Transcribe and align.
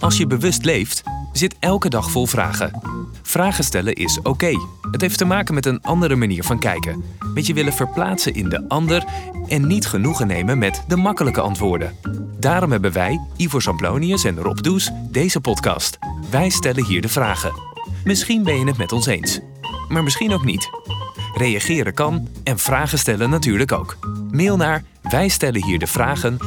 Als 0.00 0.16
je 0.16 0.26
bewust 0.26 0.64
leeft, 0.64 1.02
zit 1.32 1.56
elke 1.58 1.88
dag 1.88 2.10
vol 2.10 2.26
vragen. 2.26 2.80
Vragen 3.22 3.64
stellen 3.64 3.94
is 3.94 4.20
oké. 4.22 4.58
Het 4.90 5.00
heeft 5.00 5.18
te 5.18 5.24
maken 5.24 5.54
met 5.54 5.66
een 5.66 5.82
andere 5.82 6.16
manier 6.16 6.44
van 6.44 6.58
kijken. 6.58 7.04
Met 7.34 7.46
je 7.46 7.54
willen 7.54 7.72
verplaatsen 7.72 8.34
in 8.34 8.48
de 8.48 8.68
ander 8.68 9.04
en 9.48 9.66
niet 9.66 9.86
genoegen 9.86 10.26
nemen 10.26 10.58
met 10.58 10.84
de 10.88 10.96
makkelijke 10.96 11.40
antwoorden. 11.40 11.96
Daarom 12.38 12.70
hebben 12.70 12.92
wij, 12.92 13.20
Ivo 13.36 13.58
Samplonius 13.58 14.24
en 14.24 14.38
Rob 14.38 14.58
Does, 14.58 14.90
deze 15.10 15.40
podcast. 15.40 15.98
Wij 16.30 16.48
stellen 16.48 16.84
hier 16.84 17.00
de 17.00 17.08
vragen. 17.08 17.52
Misschien 18.04 18.42
ben 18.42 18.58
je 18.58 18.66
het 18.66 18.78
met 18.78 18.92
ons 18.92 19.06
eens, 19.06 19.40
maar 19.88 20.02
misschien 20.02 20.32
ook 20.32 20.44
niet. 20.44 20.68
Reageren 21.34 21.94
kan 21.94 22.28
en 22.44 22.58
vragen 22.58 22.98
stellen 22.98 23.30
natuurlijk 23.30 23.72
ook. 23.72 23.96
Mail 24.30 24.56
naar 24.56 24.84
wij 25.02 25.28
stellen 25.28 25.64
hier 25.64 25.78
de 25.78 25.86
vragen 25.86 26.38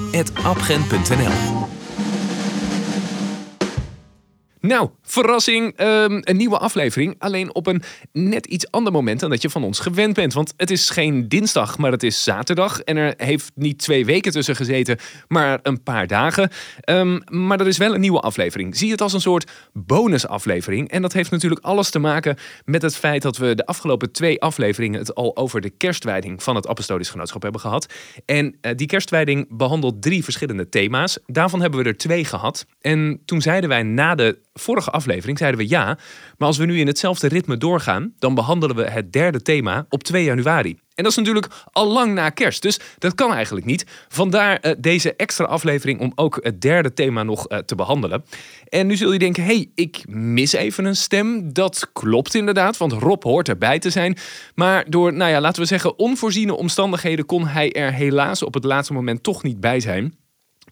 No. 4.66 4.94
Verrassing, 5.06 5.74
ehm, 5.76 6.22
een 6.24 6.38
nieuwe 6.38 6.58
aflevering. 6.58 7.16
Alleen 7.18 7.56
op 7.56 7.68
een 7.68 7.84
net 8.12 8.46
iets 8.46 8.72
ander 8.72 8.92
moment 8.92 9.20
dan 9.20 9.30
dat 9.30 9.42
je 9.42 9.50
van 9.50 9.64
ons 9.64 9.80
gewend 9.80 10.14
bent. 10.14 10.34
Want 10.34 10.54
het 10.58 10.72
is 10.72 10.90
geen 10.90 11.30
dinsdag, 11.30 11.78
maar 11.78 11.92
het 11.92 12.04
is 12.04 12.24
zaterdag. 12.24 12.80
En 12.80 12.98
er 12.98 13.14
heeft 13.18 13.52
niet 13.56 13.78
twee 13.78 14.06
weken 14.06 14.32
tussen 14.32 14.56
gezeten, 14.56 14.98
maar 15.28 15.60
een 15.64 15.84
paar 15.84 16.08
dagen. 16.08 16.50
Ehm, 16.80 17.20
maar 17.26 17.58
dat 17.58 17.68
is 17.68 17.78
wel 17.78 17.94
een 17.94 18.02
nieuwe 18.02 18.20
aflevering. 18.20 18.78
Zie 18.78 18.92
het 18.92 19.02
als 19.02 19.14
een 19.14 19.22
soort 19.22 19.52
bonusaflevering. 19.74 20.90
En 20.90 21.02
dat 21.02 21.14
heeft 21.14 21.32
natuurlijk 21.32 21.66
alles 21.66 21.90
te 21.90 22.00
maken 22.00 22.38
met 22.66 22.82
het 22.82 22.96
feit 22.96 23.22
dat 23.22 23.38
we 23.38 23.56
de 23.56 23.66
afgelopen 23.66 24.12
twee 24.12 24.42
afleveringen 24.42 25.00
het 25.00 25.16
al 25.16 25.38
over 25.38 25.62
de 25.62 25.70
kerstwijding 25.70 26.44
van 26.44 26.56
het 26.56 26.68
Apostolisch 26.68 27.10
Genootschap 27.10 27.42
hebben 27.42 27.62
gehad. 27.62 27.94
En 28.26 28.56
uh, 28.62 28.72
die 28.76 28.88
kerstwijding 28.88 29.48
behandelt 29.50 30.02
drie 30.02 30.24
verschillende 30.24 30.70
thema's. 30.70 31.18
Daarvan 31.26 31.62
hebben 31.62 31.84
we 31.84 31.90
er 31.90 31.98
twee 31.98 32.26
gehad. 32.26 32.66
En 32.82 33.22
toen 33.26 33.42
zeiden 33.42 33.70
wij 33.70 33.84
na 33.84 34.16
de 34.16 34.38
vorige 34.54 34.92
aflevering 34.96 35.38
zeiden 35.38 35.60
we 35.60 35.70
ja, 35.70 35.98
maar 36.38 36.48
als 36.48 36.58
we 36.58 36.66
nu 36.66 36.80
in 36.80 36.88
hetzelfde 36.88 37.28
ritme 37.28 37.58
doorgaan, 37.58 38.14
dan 38.20 38.36
behandelen 38.36 38.76
we 38.76 38.90
het 38.90 39.14
derde 39.14 39.42
thema 39.42 39.86
op 39.90 40.04
2 40.04 40.24
januari. 40.24 40.78
En 40.96 41.04
dat 41.04 41.12
is 41.12 41.18
natuurlijk 41.18 41.48
al 41.72 41.88
lang 41.88 42.14
na 42.14 42.30
kerst, 42.30 42.62
dus 42.62 42.80
dat 42.98 43.16
kan 43.16 43.34
eigenlijk 43.34 43.66
niet. 43.66 43.86
Vandaar 44.08 44.60
uh, 44.62 44.72
deze 44.78 45.16
extra 45.16 45.46
aflevering 45.46 46.00
om 46.00 46.12
ook 46.16 46.40
het 46.42 46.62
derde 46.62 46.94
thema 46.94 47.24
nog 47.24 47.52
uh, 47.52 47.58
te 47.58 47.76
behandelen. 47.76 48.24
En 48.70 48.88
nu 48.88 48.96
zul 48.96 49.14
je 49.14 49.20
denken, 49.20 49.44
hey, 49.44 49.72
ik 49.76 50.04
mis 50.08 50.54
even 50.54 50.86
een 50.86 50.96
stem. 50.96 51.54
Dat 51.54 51.90
klopt 51.94 52.36
inderdaad, 52.36 52.78
want 52.78 52.92
Rob 52.92 53.24
hoort 53.24 53.50
erbij 53.50 53.80
te 53.80 53.90
zijn. 53.90 54.18
Maar 54.56 54.90
door, 54.90 55.14
nou 55.14 55.32
ja, 55.32 55.42
laten 55.42 55.62
we 55.62 55.68
zeggen, 55.68 56.00
onvoorziene 56.00 56.56
omstandigheden 56.56 57.26
kon 57.26 57.48
hij 57.48 57.72
er 57.72 57.94
helaas 57.94 58.44
op 58.44 58.54
het 58.54 58.64
laatste 58.64 58.94
moment 58.94 59.24
toch 59.24 59.44
niet 59.44 59.60
bij 59.60 59.80
zijn. 59.80 60.16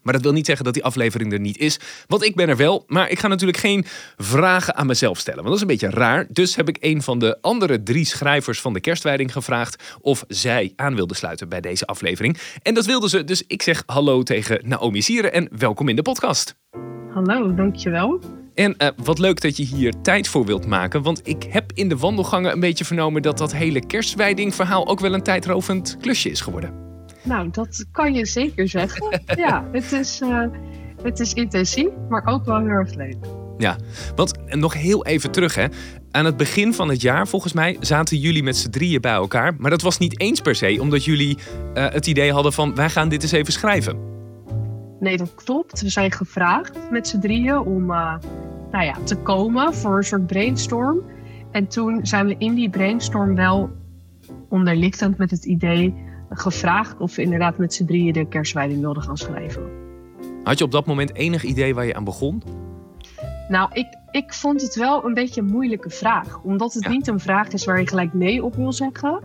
Maar 0.04 0.14
dat 0.14 0.22
wil 0.22 0.32
niet 0.32 0.46
zeggen 0.46 0.64
dat 0.64 0.74
die 0.74 0.84
aflevering 0.84 1.32
er 1.32 1.40
niet 1.40 1.58
is. 1.58 1.78
Want 2.06 2.24
ik 2.24 2.34
ben 2.34 2.48
er 2.48 2.56
wel. 2.56 2.84
Maar 2.86 3.10
ik 3.10 3.18
ga 3.18 3.28
natuurlijk 3.28 3.58
geen 3.58 3.84
vragen 4.16 4.76
aan 4.76 4.86
mezelf 4.86 5.18
stellen. 5.18 5.44
Want 5.44 5.48
dat 5.48 5.56
is 5.56 5.62
een 5.62 5.78
beetje 5.80 5.98
raar. 6.00 6.26
Dus 6.28 6.56
heb 6.56 6.68
ik 6.68 6.76
een 6.80 7.02
van 7.02 7.18
de 7.18 7.38
andere 7.40 7.82
drie 7.82 8.04
schrijvers 8.04 8.60
van 8.60 8.72
de 8.72 8.80
kerstwijding 8.80 9.32
gevraagd. 9.32 9.82
of 10.00 10.24
zij 10.28 10.72
aan 10.76 10.94
wilden 10.94 11.16
sluiten 11.16 11.48
bij 11.48 11.60
deze 11.60 11.86
aflevering. 11.86 12.38
En 12.62 12.74
dat 12.74 12.86
wilden 12.86 13.10
ze. 13.10 13.24
Dus 13.24 13.42
ik 13.46 13.62
zeg 13.62 13.82
hallo 13.86 14.22
tegen 14.22 14.60
Naomi 14.64 15.02
Sieren. 15.02 15.32
en 15.32 15.48
welkom 15.58 15.88
in 15.88 15.96
de 15.96 16.02
podcast. 16.02 16.54
Hallo, 17.14 17.54
dankjewel. 17.54 18.20
En 18.54 18.74
uh, 18.78 18.88
wat 18.96 19.18
leuk 19.18 19.40
dat 19.40 19.56
je 19.56 19.64
hier 19.64 19.92
tijd 20.02 20.28
voor 20.28 20.46
wilt 20.46 20.66
maken. 20.66 21.02
Want 21.02 21.28
ik 21.28 21.42
heb 21.48 21.72
in 21.74 21.88
de 21.88 21.96
wandelgangen 21.96 22.52
een 22.52 22.60
beetje 22.60 22.84
vernomen 22.84 23.22
dat 23.22 23.38
dat 23.38 23.52
hele 23.52 23.86
kerstwijding 23.86 24.54
verhaal 24.54 24.88
ook 24.88 25.00
wel 25.00 25.14
een 25.14 25.22
tijdrovend 25.22 25.96
klusje 26.00 26.30
is 26.30 26.40
geworden. 26.40 26.83
Nou, 27.24 27.50
dat 27.50 27.86
kan 27.92 28.14
je 28.14 28.26
zeker 28.26 28.68
zeggen. 28.68 29.20
ja, 29.36 29.68
het 29.72 29.92
is, 29.92 30.20
uh, 30.20 30.46
het 31.02 31.20
is 31.20 31.32
intensief, 31.32 31.88
maar 32.08 32.26
ook 32.26 32.44
wel 32.44 32.58
heel 32.58 32.68
erg 32.68 32.94
leuk. 32.94 33.16
Ja, 33.58 33.76
want 34.16 34.38
nog 34.48 34.72
heel 34.72 35.06
even 35.06 35.30
terug 35.30 35.54
hè. 35.54 35.66
Aan 36.10 36.24
het 36.24 36.36
begin 36.36 36.74
van 36.74 36.88
het 36.88 37.00
jaar, 37.00 37.28
volgens 37.28 37.52
mij, 37.52 37.76
zaten 37.80 38.18
jullie 38.18 38.42
met 38.42 38.56
z'n 38.56 38.70
drieën 38.70 39.00
bij 39.00 39.12
elkaar. 39.12 39.54
Maar 39.58 39.70
dat 39.70 39.82
was 39.82 39.98
niet 39.98 40.20
eens 40.20 40.40
per 40.40 40.54
se 40.54 40.78
omdat 40.80 41.04
jullie 41.04 41.38
uh, 41.74 41.88
het 41.88 42.06
idee 42.06 42.32
hadden 42.32 42.52
van 42.52 42.74
wij 42.74 42.90
gaan 42.90 43.08
dit 43.08 43.22
eens 43.22 43.32
even 43.32 43.52
schrijven. 43.52 43.98
Nee, 45.00 45.16
dat 45.16 45.34
klopt. 45.34 45.80
We 45.80 45.88
zijn 45.88 46.12
gevraagd 46.12 46.78
met 46.90 47.08
z'n 47.08 47.18
drieën 47.18 47.58
om 47.58 47.90
uh, 47.90 48.14
nou 48.70 48.84
ja, 48.84 48.96
te 49.04 49.16
komen 49.16 49.74
voor 49.74 49.96
een 49.96 50.04
soort 50.04 50.26
brainstorm. 50.26 51.02
En 51.50 51.66
toen 51.66 52.06
zijn 52.06 52.26
we 52.26 52.34
in 52.38 52.54
die 52.54 52.70
brainstorm 52.70 53.34
wel 53.34 53.70
onderlichtend 54.48 55.18
met 55.18 55.30
het 55.30 55.44
idee 55.44 55.94
gevraagd 56.30 56.98
of 56.98 57.16
we 57.16 57.22
inderdaad 57.22 57.58
met 57.58 57.74
z'n 57.74 57.84
drieën 57.84 58.12
de 58.12 58.28
kerstwijding 58.28 58.80
wilden 58.80 59.02
gaan 59.02 59.16
schrijven. 59.16 59.62
Had 60.44 60.58
je 60.58 60.64
op 60.64 60.70
dat 60.70 60.86
moment 60.86 61.14
enig 61.14 61.42
idee 61.42 61.74
waar 61.74 61.86
je 61.86 61.94
aan 61.94 62.04
begon? 62.04 62.42
Nou, 63.48 63.70
ik, 63.72 63.86
ik 64.10 64.32
vond 64.32 64.60
het 64.60 64.74
wel 64.74 65.04
een 65.04 65.14
beetje 65.14 65.40
een 65.40 65.46
moeilijke 65.46 65.90
vraag. 65.90 66.42
Omdat 66.42 66.74
het 66.74 66.88
niet 66.88 67.06
een 67.06 67.20
vraag 67.20 67.48
is 67.48 67.64
waar 67.64 67.80
je 67.80 67.88
gelijk 67.88 68.14
nee 68.14 68.44
op 68.44 68.54
wil 68.54 68.72
zeggen. 68.72 69.20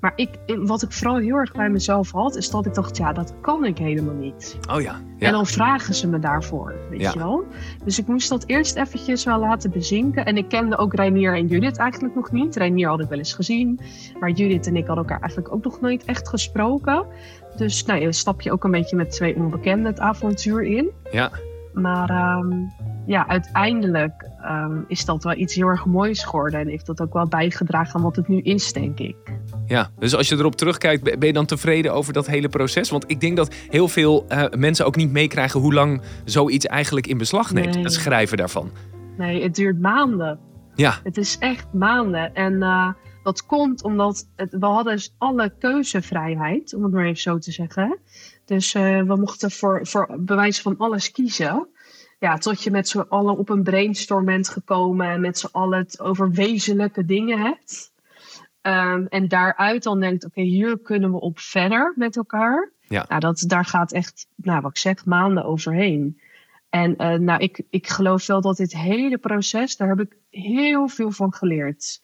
Maar 0.00 0.12
ik, 0.16 0.28
wat 0.46 0.82
ik 0.82 0.92
vooral 0.92 1.16
heel 1.16 1.36
erg 1.36 1.52
bij 1.52 1.68
mezelf 1.68 2.10
had, 2.10 2.36
is 2.36 2.50
dat 2.50 2.66
ik 2.66 2.74
dacht, 2.74 2.96
ja, 2.96 3.12
dat 3.12 3.34
kan 3.40 3.64
ik 3.64 3.78
helemaal 3.78 4.14
niet. 4.14 4.58
Oh 4.70 4.80
ja. 4.80 5.00
ja. 5.18 5.26
En 5.26 5.32
dan 5.32 5.46
vragen 5.46 5.94
ze 5.94 6.08
me 6.08 6.18
daarvoor, 6.18 6.74
weet 6.90 7.12
je 7.12 7.18
wel. 7.18 7.44
Dus 7.84 7.98
ik 7.98 8.06
moest 8.06 8.28
dat 8.28 8.44
eerst 8.46 8.76
eventjes 8.76 9.24
wel 9.24 9.38
laten 9.38 9.70
bezinken. 9.70 10.24
En 10.24 10.36
ik 10.36 10.48
kende 10.48 10.76
ook 10.76 10.94
Reinier 10.94 11.34
en 11.34 11.46
Judith 11.46 11.76
eigenlijk 11.76 12.14
nog 12.14 12.30
niet. 12.32 12.56
Reinier 12.56 12.88
had 12.88 13.00
ik 13.00 13.08
wel 13.08 13.18
eens 13.18 13.34
gezien. 13.34 13.80
Maar 14.20 14.30
Judith 14.30 14.66
en 14.66 14.76
ik 14.76 14.86
hadden 14.86 15.04
elkaar 15.04 15.20
eigenlijk 15.20 15.52
ook 15.54 15.64
nog 15.64 15.80
nooit 15.80 16.04
echt 16.04 16.28
gesproken. 16.28 17.06
Dus 17.56 17.84
nou, 17.84 18.00
dan 18.00 18.12
stap 18.12 18.40
je 18.40 18.52
ook 18.52 18.64
een 18.64 18.70
beetje 18.70 18.96
met 18.96 19.10
twee 19.10 19.36
onbekenden 19.36 19.86
het 19.86 20.00
avontuur 20.00 20.62
in. 20.62 20.90
Ja. 21.10 21.30
Maar 21.72 22.38
um, 22.38 22.72
ja, 23.06 23.28
uiteindelijk 23.28 24.28
um, 24.50 24.84
is 24.88 25.04
dat 25.04 25.24
wel 25.24 25.34
iets 25.34 25.54
heel 25.54 25.66
erg 25.66 25.86
moois 25.86 26.24
geworden. 26.24 26.60
En 26.60 26.68
heeft 26.68 26.86
dat 26.86 27.00
ook 27.00 27.12
wel 27.12 27.26
bijgedragen 27.26 27.94
aan 27.94 28.02
wat 28.02 28.16
het 28.16 28.28
nu 28.28 28.40
is, 28.40 28.72
denk 28.72 28.98
ik. 28.98 29.16
Ja, 29.68 29.90
dus 29.98 30.14
als 30.14 30.28
je 30.28 30.36
erop 30.36 30.56
terugkijkt, 30.56 31.02
ben 31.02 31.26
je 31.26 31.32
dan 31.32 31.46
tevreden 31.46 31.92
over 31.92 32.12
dat 32.12 32.26
hele 32.26 32.48
proces? 32.48 32.90
Want 32.90 33.04
ik 33.06 33.20
denk 33.20 33.36
dat 33.36 33.54
heel 33.68 33.88
veel 33.88 34.26
uh, 34.28 34.44
mensen 34.56 34.86
ook 34.86 34.96
niet 34.96 35.10
meekrijgen 35.10 35.60
hoe 35.60 35.74
lang 35.74 36.02
zoiets 36.24 36.66
eigenlijk 36.66 37.06
in 37.06 37.18
beslag 37.18 37.52
neemt, 37.52 37.74
nee. 37.74 37.82
het 37.82 37.92
schrijven 37.92 38.36
daarvan. 38.36 38.70
Nee, 39.16 39.42
het 39.42 39.54
duurt 39.54 39.80
maanden. 39.80 40.38
Ja. 40.74 41.00
Het 41.02 41.16
is 41.16 41.36
echt 41.38 41.66
maanden. 41.72 42.34
En 42.34 42.52
uh, 42.52 42.92
dat 43.22 43.46
komt 43.46 43.82
omdat 43.82 44.28
het, 44.36 44.56
we 44.60 44.66
hadden 44.66 44.92
dus 44.92 45.14
alle 45.18 45.52
keuzevrijheid, 45.58 46.74
om 46.74 46.82
het 46.82 46.92
maar 46.92 47.04
even 47.04 47.20
zo 47.20 47.38
te 47.38 47.52
zeggen. 47.52 47.98
Dus 48.44 48.74
uh, 48.74 49.02
we 49.02 49.16
mochten 49.16 49.50
voor, 49.50 49.80
voor 49.82 50.16
bewijs 50.18 50.60
van 50.60 50.76
alles 50.78 51.10
kiezen 51.10 51.68
ja, 52.18 52.38
tot 52.38 52.62
je 52.62 52.70
met 52.70 52.88
z'n 52.88 53.04
allen 53.08 53.38
op 53.38 53.48
een 53.48 53.62
brainstorm 53.62 54.24
bent 54.24 54.48
gekomen 54.48 55.08
en 55.08 55.20
met 55.20 55.38
z'n 55.38 55.48
allen 55.52 55.78
het 55.78 56.00
over 56.00 56.30
wezenlijke 56.30 57.04
dingen 57.04 57.38
hebt. 57.38 57.92
Um, 58.68 59.06
en 59.06 59.28
daaruit 59.28 59.82
dan 59.82 60.00
denkt, 60.00 60.24
oké, 60.24 60.38
okay, 60.38 60.50
hier 60.50 60.78
kunnen 60.78 61.10
we 61.10 61.20
op 61.20 61.38
verder 61.38 61.92
met 61.96 62.16
elkaar. 62.16 62.72
Ja. 62.80 63.04
Nou, 63.08 63.20
dat, 63.20 63.44
daar 63.46 63.64
gaat 63.64 63.92
echt, 63.92 64.26
nou, 64.36 64.60
wat 64.60 64.70
ik 64.70 64.76
zeg, 64.76 65.04
maanden 65.04 65.44
overheen. 65.44 66.20
En 66.68 66.94
uh, 66.98 67.14
nou, 67.14 67.42
ik, 67.42 67.62
ik 67.70 67.88
geloof 67.88 68.26
wel 68.26 68.40
dat 68.40 68.56
dit 68.56 68.72
hele 68.72 69.18
proces, 69.18 69.76
daar 69.76 69.88
heb 69.88 70.00
ik 70.00 70.16
heel 70.30 70.88
veel 70.88 71.10
van 71.10 71.34
geleerd. 71.34 72.00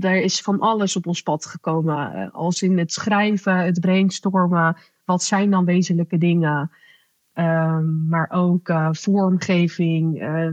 Er 0.00 0.22
is 0.22 0.40
van 0.40 0.60
alles 0.60 0.96
op 0.96 1.06
ons 1.06 1.22
pad 1.22 1.46
gekomen. 1.46 2.12
Uh, 2.16 2.34
als 2.34 2.62
in 2.62 2.78
het 2.78 2.92
schrijven, 2.92 3.56
het 3.56 3.80
brainstormen. 3.80 4.76
Wat 5.04 5.22
zijn 5.22 5.50
dan 5.50 5.64
wezenlijke 5.64 6.18
dingen? 6.18 6.70
Um, 7.38 8.06
maar 8.08 8.30
ook 8.30 8.68
uh, 8.68 8.88
vormgeving. 8.92 10.22
Uh, 10.22 10.48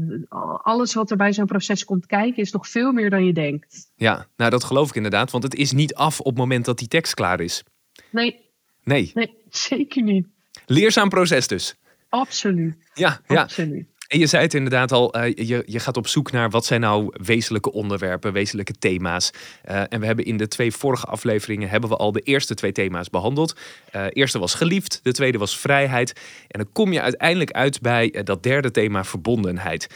alles 0.61 0.93
wat 0.93 1.11
er 1.11 1.17
bij 1.17 1.33
zo'n 1.33 1.45
proces 1.45 1.85
komt 1.85 2.05
kijken 2.05 2.41
is 2.41 2.51
nog 2.51 2.67
veel 2.67 2.91
meer 2.91 3.09
dan 3.09 3.25
je 3.25 3.33
denkt. 3.33 3.91
Ja, 3.95 4.27
nou 4.37 4.51
dat 4.51 4.63
geloof 4.63 4.89
ik 4.89 4.95
inderdaad. 4.95 5.31
Want 5.31 5.43
het 5.43 5.55
is 5.55 5.71
niet 5.71 5.95
af 5.95 6.19
op 6.19 6.25
het 6.25 6.37
moment 6.37 6.65
dat 6.65 6.77
die 6.77 6.87
tekst 6.87 7.13
klaar 7.13 7.39
is. 7.39 7.63
Nee. 8.09 8.39
Nee. 8.83 9.11
Nee, 9.13 9.37
zeker 9.49 10.03
niet. 10.03 10.27
Leerzaam 10.65 11.09
proces 11.09 11.47
dus. 11.47 11.75
Absoluut. 12.09 12.77
Ja, 12.93 13.19
ja. 13.27 13.41
Absoluut. 13.41 13.87
En 14.07 14.19
je 14.19 14.27
zei 14.27 14.43
het 14.43 14.53
inderdaad 14.53 14.91
al, 14.91 15.17
uh, 15.17 15.33
je, 15.35 15.63
je 15.65 15.79
gaat 15.79 15.97
op 15.97 16.07
zoek 16.07 16.31
naar 16.31 16.49
wat 16.49 16.65
zijn 16.65 16.81
nou 16.81 17.07
wezenlijke 17.23 17.71
onderwerpen, 17.71 18.33
wezenlijke 18.33 18.73
thema's. 18.73 19.31
Uh, 19.69 19.83
en 19.89 19.99
we 19.99 20.05
hebben 20.05 20.25
in 20.25 20.37
de 20.37 20.47
twee 20.47 20.71
vorige 20.71 21.05
afleveringen 21.05 21.69
hebben 21.69 21.89
we 21.89 21.95
al 21.95 22.11
de 22.11 22.21
eerste 22.21 22.53
twee 22.53 22.71
thema's 22.71 23.09
behandeld. 23.09 23.59
Uh, 23.95 24.05
eerste 24.09 24.39
was 24.39 24.53
geliefd, 24.53 24.99
de 25.03 25.11
tweede 25.11 25.37
was 25.37 25.57
vrijheid. 25.57 26.13
En 26.47 26.59
dan 26.59 26.71
kom 26.71 26.91
je 26.93 27.01
uiteindelijk 27.01 27.51
uit 27.51 27.81
bij 27.81 28.21
dat 28.23 28.43
derde 28.43 28.71
thema 28.71 29.03
verbondenheid. 29.03 29.87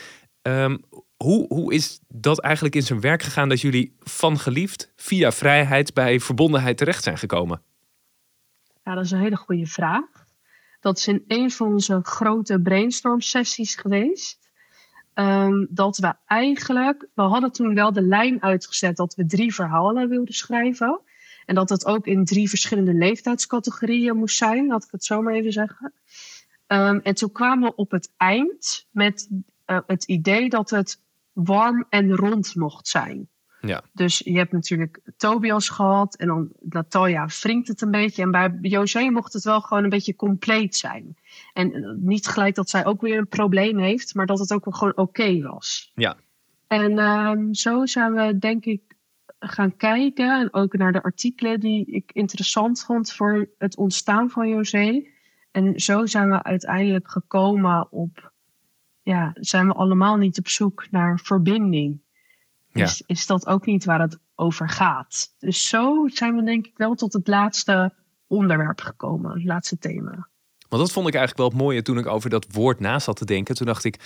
Um, 0.42 0.80
hoe, 1.18 1.46
hoe 1.48 1.74
is 1.74 2.00
dat 2.08 2.40
eigenlijk 2.40 2.76
in 2.76 2.82
zijn 2.82 3.02
werk 3.02 3.24
gegaan 3.24 3.50
dat 3.50 3.62
jullie 3.62 3.96
van 4.00 4.40
geliefd 4.40 4.92
via 4.96 5.32
vrijheid 5.32 5.94
bij 5.94 6.20
verbondenheid 6.20 6.78
terecht 6.78 7.04
zijn 7.04 7.18
gekomen? 7.18 7.62
Ja, 8.84 8.96
dat 8.96 9.06
is 9.06 9.12
een 9.12 9.22
hele 9.22 9.36
goede 9.36 9.66
vraag. 9.66 10.27
Dat 10.80 10.98
is 10.98 11.08
in 11.08 11.24
een 11.28 11.52
van 11.52 11.68
onze 11.68 12.00
grote 12.04 12.62
brainstorm 12.62 13.22
sessies 13.22 13.76
geweest. 13.76 14.46
Um, 15.14 15.68
dat 15.70 15.98
we 15.98 16.14
eigenlijk, 16.26 17.08
we 17.14 17.22
hadden 17.22 17.52
toen 17.52 17.74
wel 17.74 17.94
de 17.94 18.02
lijn 18.02 18.42
uitgezet 18.42 18.96
dat 18.96 19.16
we 19.16 19.26
drie 19.26 19.54
verhalen 19.54 20.10
wilden 20.10 20.34
schrijven. 20.34 21.02
En 21.46 21.56
dat 21.56 21.70
het 21.70 21.86
ook 21.86 22.08
in 22.08 22.26
drie 22.26 22.50
verschillende 22.50 22.94
leeftijdscategorieën 22.94 24.18
moest 24.18 24.38
zijn, 24.38 24.68
laat 24.68 24.84
ik 24.84 24.92
het 24.92 25.04
zo 25.04 25.22
maar 25.22 25.34
even 25.34 25.52
zeggen. 25.52 25.94
Ehm, 26.68 27.00
en 27.04 27.16
toen 27.16 27.32
kwamen 27.32 27.70
we 27.70 27.76
op 27.76 27.92
het 27.92 28.14
eind 28.18 28.88
met 28.92 29.30
uh, 29.68 29.80
het 29.88 30.04
idee 30.04 30.50
dat 30.50 30.70
het 30.70 31.02
warm 31.34 31.86
en 31.90 32.16
rond 32.16 32.56
mocht 32.56 32.88
zijn. 32.88 33.30
Ja. 33.68 33.84
Dus 33.94 34.22
je 34.26 34.38
hebt 34.38 34.52
natuurlijk 34.52 35.00
Tobias 35.18 35.70
gehad 35.70 36.16
en 36.16 36.28
dan 36.28 36.50
Natalia 36.60 37.28
wringt 37.42 37.68
het 37.68 37.82
een 37.82 37.92
beetje. 37.92 38.22
En 38.22 38.32
bij 38.32 38.58
José 38.62 39.10
mocht 39.10 39.34
het 39.34 39.44
wel 39.44 39.62
gewoon 39.62 39.84
een 39.84 39.90
beetje 39.90 40.16
compleet 40.16 40.76
zijn. 40.76 41.18
En 41.54 41.74
eh, 41.74 41.92
niet 41.96 42.28
gelijk 42.28 42.56
dat 42.56 42.70
zij 42.70 42.86
ook 42.86 43.02
weer 43.02 43.18
een 43.18 43.28
probleem 43.28 43.78
heeft, 43.78 44.16
maar 44.16 44.26
dat 44.26 44.40
het 44.40 44.54
ook 44.54 44.66
wel 44.66 44.74
gewoon 44.74 44.98
oké 44.98 45.42
was. 45.42 45.92
Ja. 45.96 46.18
En 46.68 47.00
um, 47.00 47.54
zo 47.54 47.86
zijn 47.86 48.14
we 48.14 48.38
denk 48.38 48.66
ik 48.66 48.82
gaan 49.40 49.76
kijken 49.76 50.40
en 50.40 50.54
ook 50.54 50.78
naar 50.78 50.92
de 50.92 51.04
artikelen 51.04 51.60
die 51.60 51.86
ik 51.86 52.12
interessant 52.14 52.84
vond 52.84 53.14
voor 53.14 53.50
het 53.58 53.78
ontstaan 53.78 54.30
van 54.30 54.50
José. 54.50 55.08
En 55.52 55.80
zo 55.80 56.06
zijn 56.06 56.30
we 56.30 56.44
uiteindelijk 56.44 57.10
gekomen 57.10 57.92
op, 57.92 58.32
ja, 59.02 59.32
zijn 59.34 59.68
we 59.68 59.74
allemaal 59.74 60.16
niet 60.16 60.40
op 60.40 60.48
zoek 60.48 60.88
naar 60.92 61.20
verbinding. 61.20 62.00
Is, 62.84 63.04
is 63.06 63.26
dat 63.26 63.48
ook 63.48 63.66
niet 63.66 63.86
waar 63.86 64.02
het 64.02 64.18
over 64.36 64.70
gaat? 64.70 65.34
Dus 65.40 65.68
zo 65.68 66.08
zijn 66.08 66.36
we 66.36 66.44
denk 66.44 66.66
ik 66.66 66.78
wel 66.78 66.96
tot 66.96 67.14
het 67.14 67.28
laatste 67.28 67.94
onderwerp 68.28 68.82
gekomen, 68.82 69.32
het 69.32 69.44
laatste 69.44 69.78
thema. 69.78 70.28
Want 70.70 70.82
dat 70.82 70.92
vond 70.92 71.08
ik 71.08 71.16
eigenlijk 71.16 71.38
wel 71.38 71.48
het 71.48 71.68
mooie 71.68 71.82
toen 71.82 71.98
ik 71.98 72.06
over 72.06 72.30
dat 72.30 72.48
woord 72.52 72.80
na 72.80 73.00
zat 73.00 73.16
te 73.16 73.26
denken. 73.26 73.56
Toen 73.56 73.66
dacht 73.66 73.84
ik, 73.84 74.00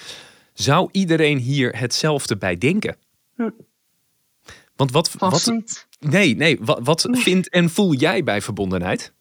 zou 0.54 0.90
iedereen 0.92 1.38
hier 1.38 1.80
hetzelfde 1.80 2.38
bij 2.38 2.58
denken? 2.58 2.98
Hm. 3.36 3.50
Want 4.76 4.92
wat, 4.92 5.10
Vast 5.10 5.46
wat, 5.46 5.56
niet. 5.56 5.88
nee, 6.00 6.36
nee, 6.36 6.60
wat, 6.62 6.80
wat 6.84 7.08
vindt 7.12 7.50
en 7.50 7.70
voel 7.70 7.94
jij 7.94 8.24
bij 8.24 8.42
verbondenheid? 8.42 9.14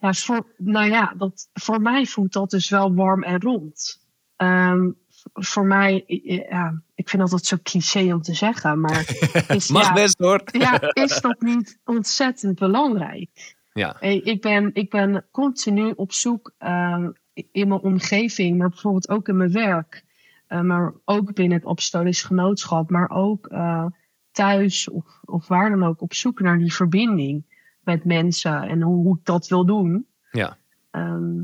Ja, 0.00 0.12
voor, 0.12 0.46
nou 0.56 0.90
ja, 0.90 1.14
dat, 1.16 1.48
voor 1.52 1.80
mij 1.80 2.06
voelt 2.06 2.32
dat 2.32 2.50
dus 2.50 2.68
wel 2.68 2.94
warm 2.94 3.22
en 3.22 3.40
rond. 3.40 4.06
Ehm, 4.36 4.90
voor 5.32 5.66
mij, 5.66 6.04
ja, 6.48 6.82
ik 6.94 7.08
vind 7.08 7.30
dat 7.30 7.44
zo 7.44 7.56
cliché 7.62 8.12
om 8.12 8.22
te 8.22 8.34
zeggen, 8.34 8.80
maar 8.80 9.14
is, 9.48 9.68
Mag 9.70 9.86
ja, 9.86 9.92
best 9.92 10.18
hoor. 10.18 10.42
ja, 10.44 10.80
is 11.04 11.20
dat 11.20 11.40
niet 11.40 11.78
ontzettend 11.84 12.58
belangrijk? 12.58 13.56
Ja, 13.72 13.96
Hey, 13.98 14.16
Ik 14.16 14.40
ben, 14.40 14.70
ik 14.74 14.90
ben 14.90 15.26
continu 15.30 15.92
op 15.96 16.12
zoek 16.12 16.52
ehm, 16.58 17.10
in 17.32 17.68
mijn 17.68 17.80
omgeving, 17.80 18.58
maar 18.58 18.68
bijvoorbeeld 18.68 19.08
ook 19.08 19.28
in 19.28 19.36
mijn 19.36 19.52
werk, 19.52 20.04
eh, 20.46 20.60
maar 20.60 20.92
ook 21.04 21.34
binnen 21.34 21.58
het 21.58 21.66
apostolisch 21.66 22.22
genootschap, 22.22 22.90
maar 22.90 23.10
ook 23.10 23.46
eh, 23.46 23.86
thuis 24.32 24.88
of, 24.88 25.20
of 25.24 25.48
waar 25.48 25.70
dan 25.70 25.82
ook, 25.84 26.00
op 26.00 26.14
zoek 26.14 26.40
naar 26.40 26.58
die 26.58 26.74
verbinding 26.74 27.44
met 27.80 28.04
mensen 28.04 28.62
en 28.62 28.82
hoe, 28.82 28.96
hoe 29.04 29.18
ik 29.18 29.24
dat 29.24 29.48
wil 29.48 29.66
doen. 29.66 30.06
ja. 30.30 30.58
Ehm, 30.90 31.38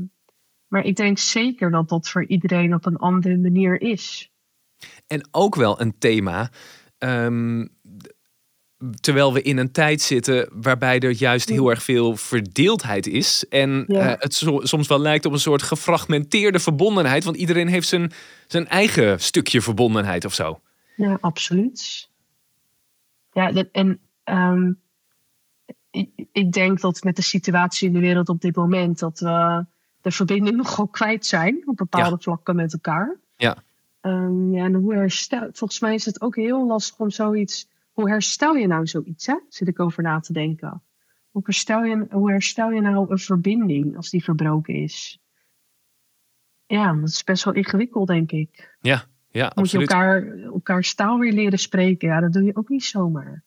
maar 0.67 0.83
ik 0.85 0.95
denk 0.95 1.17
zeker 1.17 1.71
dat 1.71 1.89
dat 1.89 2.09
voor 2.09 2.25
iedereen 2.25 2.73
op 2.73 2.85
een 2.85 2.97
andere 2.97 3.37
manier 3.37 3.81
is. 3.81 4.31
En 5.07 5.27
ook 5.31 5.55
wel 5.55 5.81
een 5.81 5.97
thema. 5.97 6.49
ehm, 6.97 7.65
terwijl 8.99 9.33
we 9.33 9.41
in 9.41 9.57
een 9.57 9.71
tijd 9.71 10.01
zitten 10.01 10.49
waarbij 10.53 10.99
er 10.99 11.11
juist 11.11 11.49
heel 11.49 11.69
erg 11.69 11.83
veel 11.83 12.15
verdeeldheid 12.15 13.07
is. 13.07 13.45
En 13.49 13.83
Ja. 13.87 13.99
eh, 14.15 14.21
het 14.21 14.33
soms 14.67 14.87
wel 14.87 14.99
lijkt 14.99 15.25
op 15.25 15.31
een 15.33 15.39
soort 15.39 15.61
gefragmenteerde 15.61 16.59
verbondenheid. 16.59 17.23
Want 17.23 17.37
iedereen 17.37 17.67
heeft 17.67 17.87
zijn, 17.87 18.11
zijn 18.47 18.67
eigen 18.67 19.19
stukje 19.19 19.61
verbondenheid 19.61 20.25
of 20.25 20.33
zo. 20.33 20.59
Ja, 20.95 21.17
absoluut. 21.21 22.09
Ja, 23.31 23.51
dat- 23.51 23.69
en 23.71 23.99
ehm, 24.23 24.71
ik, 25.91 26.09
ik 26.31 26.51
denk 26.51 26.81
dat 26.81 27.03
met 27.03 27.15
de 27.15 27.21
situatie 27.21 27.87
in 27.87 27.93
de 27.93 27.99
wereld 27.99 28.29
op 28.29 28.41
dit 28.41 28.55
moment 28.55 28.99
dat 28.99 29.19
we 29.19 29.65
de 30.07 30.13
verbinding 30.13 30.55
nogal 30.55 30.87
kwijt 30.87 31.25
zijn 31.25 31.63
op 31.65 31.77
bepaalde 31.77 32.17
vlakken 32.19 32.55
met 32.55 32.73
elkaar. 32.73 33.17
Ja. 33.35 33.57
Ehm, 34.01 34.53
ja, 34.53 34.65
en 34.65 34.73
hoe 34.73 34.93
herstel, 34.93 35.49
volgens 35.51 35.79
mij 35.79 35.93
is 35.93 36.05
het 36.05 36.21
ook 36.21 36.35
heel 36.35 36.65
lastig 36.67 36.99
om 36.99 37.09
zoiets. 37.09 37.69
Hoe 37.91 38.09
herstel 38.09 38.55
je 38.55 38.67
nou 38.67 38.87
zoiets? 38.87 39.25
Hè? 39.25 39.35
Zit 39.49 39.67
ik 39.67 39.79
over 39.79 40.03
na 40.03 40.19
te 40.19 40.33
denken. 40.33 40.83
Hoe 41.29 41.41
herstel, 41.45 41.83
je, 41.83 42.07
hoe 42.09 42.31
herstel 42.31 42.71
je 42.71 42.81
nou 42.81 43.11
een 43.11 43.17
verbinding 43.17 43.95
als 43.95 44.09
die 44.09 44.23
verbroken 44.23 44.73
is? 44.73 45.19
Ja, 46.65 46.93
dat 46.93 47.09
is 47.09 47.23
best 47.23 47.43
wel 47.43 47.53
ingewikkeld, 47.53 48.07
denk 48.07 48.31
ik. 48.31 48.75
Ja, 48.81 49.03
ja 49.27 49.43
Moet 49.43 49.53
je 49.53 49.77
absoluut. 49.77 49.89
elkaar, 49.89 50.27
elkaars 50.43 50.93
taal 50.93 51.19
weer 51.19 51.33
leren 51.33 51.59
spreken? 51.59 52.07
Ja, 52.07 52.19
dat 52.19 52.33
doe 52.33 52.43
je 52.43 52.55
ook 52.55 52.69
niet 52.69 52.83
zomaar. 52.83 53.43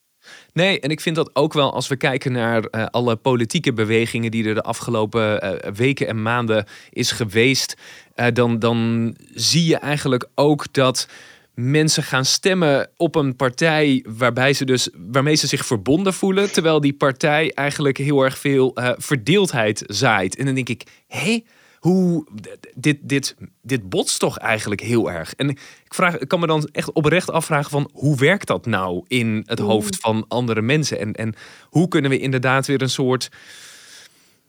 Nee, 0.52 0.80
en 0.80 0.90
ik 0.90 1.00
vind 1.00 1.16
dat 1.16 1.30
ook 1.32 1.52
wel 1.52 1.72
als 1.72 1.88
we 1.88 1.96
kijken 1.96 2.32
naar 2.32 2.64
eh, 2.64 2.86
alle 2.90 3.16
politieke 3.16 3.72
bewegingen 3.72 4.30
die 4.30 4.48
er 4.48 4.54
de 4.54 4.62
afgelopen 4.62 5.40
eh, 5.40 5.72
weken 5.72 6.06
en 6.06 6.22
maanden 6.22 6.66
is 6.90 7.12
geweest, 7.12 7.76
eh, 8.14 8.26
dan, 8.32 8.58
dan 8.58 9.14
zie 9.34 9.66
je 9.66 9.76
eigenlijk 9.76 10.28
ook 10.34 10.72
dat 10.72 11.08
mensen 11.54 12.02
gaan 12.02 12.24
stemmen 12.24 12.90
op 12.96 13.14
een 13.14 13.36
partij 13.36 14.04
waarbij 14.08 14.52
ze 14.52 14.64
dus, 14.64 14.88
waarmee 15.10 15.34
ze 15.34 15.46
zich 15.46 15.66
verbonden 15.66 16.14
voelen, 16.14 16.52
terwijl 16.52 16.80
die 16.80 16.94
partij 16.94 17.52
eigenlijk 17.54 17.96
heel 17.98 18.22
erg 18.22 18.38
veel 18.38 18.76
verdeeldheid 18.96 19.82
zaait. 19.86 20.36
En 20.36 20.44
dan 20.44 20.54
denk 20.54 20.68
ik, 20.68 20.82
hé? 21.06 21.42
Hoe, 21.80 22.26
dit, 22.74 22.98
dit, 23.02 23.36
dit 23.62 23.88
botst 23.88 24.18
toch 24.18 24.38
eigenlijk 24.38 24.80
heel 24.80 25.10
erg. 25.10 25.34
En 25.34 25.48
ik, 25.48 25.60
vraag, 25.94 26.18
ik 26.18 26.28
kan 26.28 26.40
me 26.40 26.46
dan 26.46 26.68
echt 26.72 26.92
oprecht 26.92 27.30
afvragen 27.30 27.70
van 27.70 27.90
hoe 27.92 28.16
werkt 28.16 28.46
dat 28.46 28.66
nou 28.66 29.04
in 29.06 29.42
het 29.46 29.58
hoofd 29.58 29.96
van 29.96 30.24
andere 30.28 30.62
mensen? 30.62 30.98
En, 30.98 31.12
en 31.12 31.34
hoe 31.64 31.88
kunnen 31.88 32.10
we 32.10 32.18
inderdaad 32.18 32.66
weer 32.66 32.82
een 32.82 32.90
soort, 32.90 33.30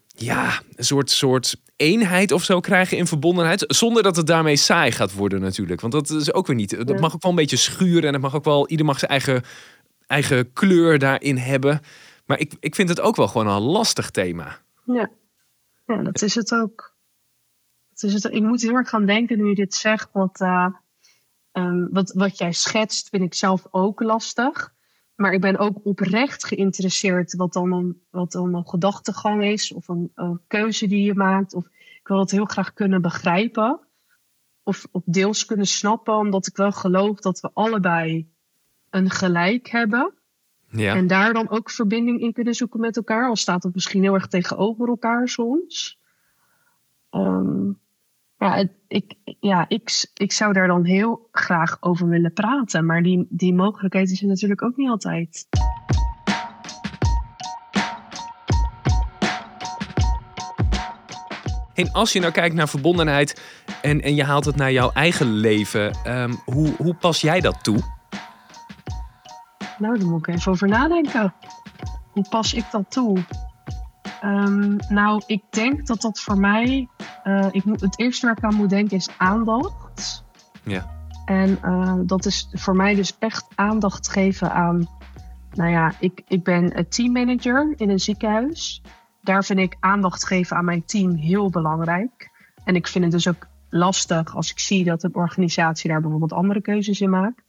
ja, 0.06 0.60
een 0.74 0.84
soort, 0.84 1.10
soort 1.10 1.56
eenheid 1.76 2.32
of 2.32 2.44
zo 2.44 2.60
krijgen 2.60 2.96
in 2.96 3.06
verbondenheid? 3.06 3.64
Zonder 3.66 4.02
dat 4.02 4.16
het 4.16 4.26
daarmee 4.26 4.56
saai 4.56 4.92
gaat 4.92 5.12
worden 5.12 5.40
natuurlijk. 5.40 5.80
Want 5.80 5.92
dat 5.92 6.10
is 6.10 6.32
ook 6.32 6.46
weer 6.46 6.56
niet. 6.56 6.86
Dat 6.86 7.00
mag 7.00 7.14
ook 7.14 7.22
wel 7.22 7.30
een 7.30 7.36
beetje 7.36 7.56
schuren 7.56 8.04
en 8.04 8.12
het 8.12 8.22
mag 8.22 8.34
ook 8.34 8.44
wel, 8.44 8.68
ieder 8.68 8.86
mag 8.86 8.98
zijn 8.98 9.10
eigen, 9.10 9.42
eigen 10.06 10.52
kleur 10.52 10.98
daarin 10.98 11.36
hebben. 11.36 11.80
Maar 12.26 12.38
ik, 12.38 12.52
ik 12.60 12.74
vind 12.74 12.88
het 12.88 13.00
ook 13.00 13.16
wel 13.16 13.28
gewoon 13.28 13.46
een 13.46 13.62
lastig 13.62 14.10
thema. 14.10 14.58
Ja, 14.84 15.10
ja 15.86 16.02
dat 16.02 16.22
is 16.22 16.34
het 16.34 16.52
ook. 16.54 16.91
Het, 18.02 18.24
ik 18.24 18.42
moet 18.42 18.62
heel 18.62 18.74
erg 18.74 18.88
gaan 18.88 19.06
denken 19.06 19.38
nu 19.38 19.48
je 19.48 19.54
dit 19.54 19.74
zegt. 19.74 20.08
Wat, 20.12 20.40
eh, 20.40 20.66
ehm, 21.52 21.86
wat, 21.90 22.12
wat 22.12 22.38
jij 22.38 22.52
schetst 22.52 23.08
vind 23.08 23.22
ik 23.22 23.34
zelf 23.34 23.66
ook 23.70 24.02
lastig. 24.02 24.74
Maar 25.14 25.32
ik 25.32 25.40
ben 25.40 25.58
ook 25.58 25.78
oprecht 25.82 26.44
geïnteresseerd 26.44 27.34
wat 27.34 27.52
dan 27.52 27.72
een, 27.72 28.02
wat 28.10 28.32
dan 28.32 28.54
een 28.54 28.66
gedachtegang 28.66 29.44
is. 29.44 29.72
Of 29.72 29.88
een, 29.88 30.12
een 30.14 30.40
keuze 30.46 30.86
die 30.86 31.04
je 31.04 31.14
maakt. 31.14 31.54
Of 31.54 31.66
ik 32.00 32.08
wil 32.08 32.16
dat 32.16 32.30
heel 32.30 32.44
graag 32.44 32.72
kunnen 32.72 33.02
begrijpen. 33.02 33.80
Of, 34.62 34.86
of 34.90 35.02
deels 35.04 35.44
kunnen 35.44 35.66
snappen. 35.66 36.16
Omdat 36.16 36.46
ik 36.46 36.56
wel 36.56 36.72
geloof 36.72 37.20
dat 37.20 37.40
we 37.40 37.50
allebei 37.52 38.30
een 38.90 39.10
gelijk 39.10 39.68
hebben. 39.68 40.12
Ja. 40.70 40.94
En 40.94 41.06
daar 41.06 41.32
dan 41.32 41.50
ook 41.50 41.70
verbinding 41.70 42.20
in 42.20 42.32
kunnen 42.32 42.54
zoeken 42.54 42.80
met 42.80 42.96
elkaar. 42.96 43.28
Al 43.28 43.36
staat 43.36 43.62
het 43.62 43.74
misschien 43.74 44.02
heel 44.02 44.14
erg 44.14 44.26
tegenover 44.26 44.88
elkaar 44.88 45.28
soms. 45.28 45.98
Ehm, 47.10 47.70
ja, 48.42 48.56
het- 48.56 48.72
ik, 48.88 49.14
ja 49.40 49.64
ik, 49.68 50.06
ik 50.14 50.32
zou 50.32 50.52
daar 50.52 50.66
dan 50.66 50.84
heel 50.84 51.28
graag 51.32 51.76
over 51.80 52.08
willen 52.08 52.32
praten. 52.32 52.86
Maar 52.86 53.02
die, 53.02 53.26
die 53.28 53.54
mogelijkheid 53.54 54.10
is 54.10 54.22
er 54.22 54.28
natuurlijk 54.28 54.62
ook 54.62 54.76
niet 54.76 54.88
altijd. 54.88 55.48
En 61.74 61.92
als 61.92 62.12
je 62.12 62.20
nou 62.20 62.32
kijkt 62.32 62.54
naar 62.54 62.68
verbondenheid 62.68 63.42
en, 63.82 64.00
en 64.02 64.14
je 64.14 64.24
haalt 64.24 64.44
het 64.44 64.56
naar 64.56 64.72
jouw 64.72 64.90
eigen 64.92 65.32
leven, 65.32 65.92
ehm, 66.04 66.32
hoe, 66.44 66.74
hoe 66.76 66.94
pas 66.94 67.20
jij 67.20 67.40
dat 67.40 67.64
toe? 67.64 67.78
Nou, 69.78 69.98
daar 69.98 70.08
moet 70.08 70.26
ik 70.28 70.34
even 70.34 70.52
over 70.52 70.68
nadenken. 70.68 71.34
Hoe 72.10 72.26
pas 72.30 72.54
ik 72.54 72.64
dat 72.70 72.90
toe? 72.90 73.24
Ehm, 74.20 74.76
nou, 74.88 75.22
ik 75.26 75.42
denk 75.50 75.86
dat 75.86 76.00
dat 76.00 76.20
voor 76.20 76.38
mij. 76.38 76.88
Eh, 77.22 77.48
ik 77.50 77.64
moet, 77.64 77.80
het 77.80 77.98
eerste 77.98 78.26
waar 78.26 78.36
ik 78.36 78.44
aan 78.44 78.54
moet 78.54 78.70
denken 78.70 78.96
is 78.96 79.08
aandacht. 79.18 80.24
Ja. 80.64 80.90
En 81.24 81.58
eh, 81.62 81.94
dat 82.06 82.26
is 82.26 82.48
voor 82.52 82.76
mij 82.76 82.94
dus 82.94 83.16
echt 83.18 83.46
aandacht 83.54 84.08
geven 84.08 84.52
aan. 84.52 84.88
Nou 85.52 85.70
ja, 85.70 85.92
ik, 86.00 86.22
ik 86.28 86.42
ben 86.42 86.78
een 86.78 86.88
teammanager 86.88 87.74
in 87.76 87.90
een 87.90 88.00
ziekenhuis. 88.00 88.82
Daar 89.22 89.44
vind 89.44 89.58
ik 89.58 89.76
aandacht 89.80 90.26
geven 90.26 90.56
aan 90.56 90.64
mijn 90.64 90.84
team 90.84 91.14
heel 91.14 91.50
belangrijk. 91.50 92.30
En 92.64 92.74
ik 92.74 92.86
vind 92.86 93.04
het 93.04 93.12
dus 93.12 93.28
ook 93.28 93.46
lastig 93.70 94.36
als 94.36 94.50
ik 94.50 94.58
zie 94.58 94.84
dat 94.84 95.02
een 95.02 95.14
organisatie 95.14 95.90
daar 95.90 96.00
bijvoorbeeld 96.00 96.32
andere 96.32 96.60
keuzes 96.60 97.00
in 97.00 97.10
maakt. 97.10 97.42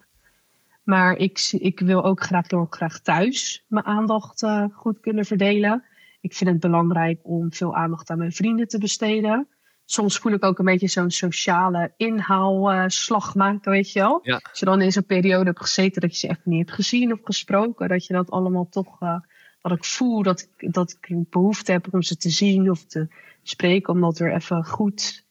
Maar 0.84 1.16
ik, 1.16 1.50
ik 1.52 1.80
wil 1.80 2.04
ook 2.04 2.24
graag 2.24 2.50
heel 2.50 2.68
graag 2.70 3.00
thuis 3.00 3.64
mijn 3.68 3.86
aandacht 3.86 4.44
eh, 4.44 4.66
goed 4.72 5.00
kunnen 5.00 5.26
verdelen. 5.26 5.84
Ik 6.22 6.34
vind 6.34 6.50
het 6.50 6.60
belangrijk 6.60 7.20
om 7.24 7.54
veel 7.54 7.76
aandacht 7.76 8.10
aan 8.10 8.18
mijn 8.18 8.32
vrienden 8.32 8.68
te 8.68 8.78
besteden. 8.78 9.48
Soms 9.86 10.18
voel 10.18 10.32
ik 10.32 10.44
ook 10.44 10.60
een 10.60 10.66
beetje 10.66 10.88
zo'n 10.88 11.12
sociale 11.12 11.94
inhaalslag 11.98 13.36
maken, 13.36 13.72
weet 13.72 13.92
je 13.92 14.00
wel. 14.00 14.20
Ja. 14.24 14.42
Als 14.50 14.60
je 14.60 14.66
dan 14.66 14.82
in 14.82 14.92
zo'n 14.92 15.06
periode 15.06 15.46
hebt 15.46 15.62
gezeten 15.62 16.02
dat 16.02 16.12
je 16.12 16.18
ze 16.18 16.28
echt 16.28 16.46
niet 16.46 16.60
hebt 16.60 16.72
gezien 16.72 17.14
of 17.14 17.20
gesproken. 17.24 17.90
Dat 17.90 18.06
je 18.06 18.14
dat 18.14 18.32
allemaal 18.32 18.68
toch, 18.70 19.02
eh, 19.02 19.20
dat 19.62 19.72
ik 19.72 19.86
voel 19.86 20.24
dat 20.24 20.50
ik, 20.58 20.74
dat 20.74 20.98
ik 21.02 21.30
behoefte 21.30 21.72
heb 21.72 21.94
om 21.94 22.02
ze 22.02 22.18
te 22.18 22.30
zien 22.30 22.70
of 22.70 22.86
te, 22.86 23.08
spreken 23.44 23.94
om 23.94 24.02
dat 24.02 24.18
weer 24.18 24.34
even 24.34 24.66
goed 24.66 25.26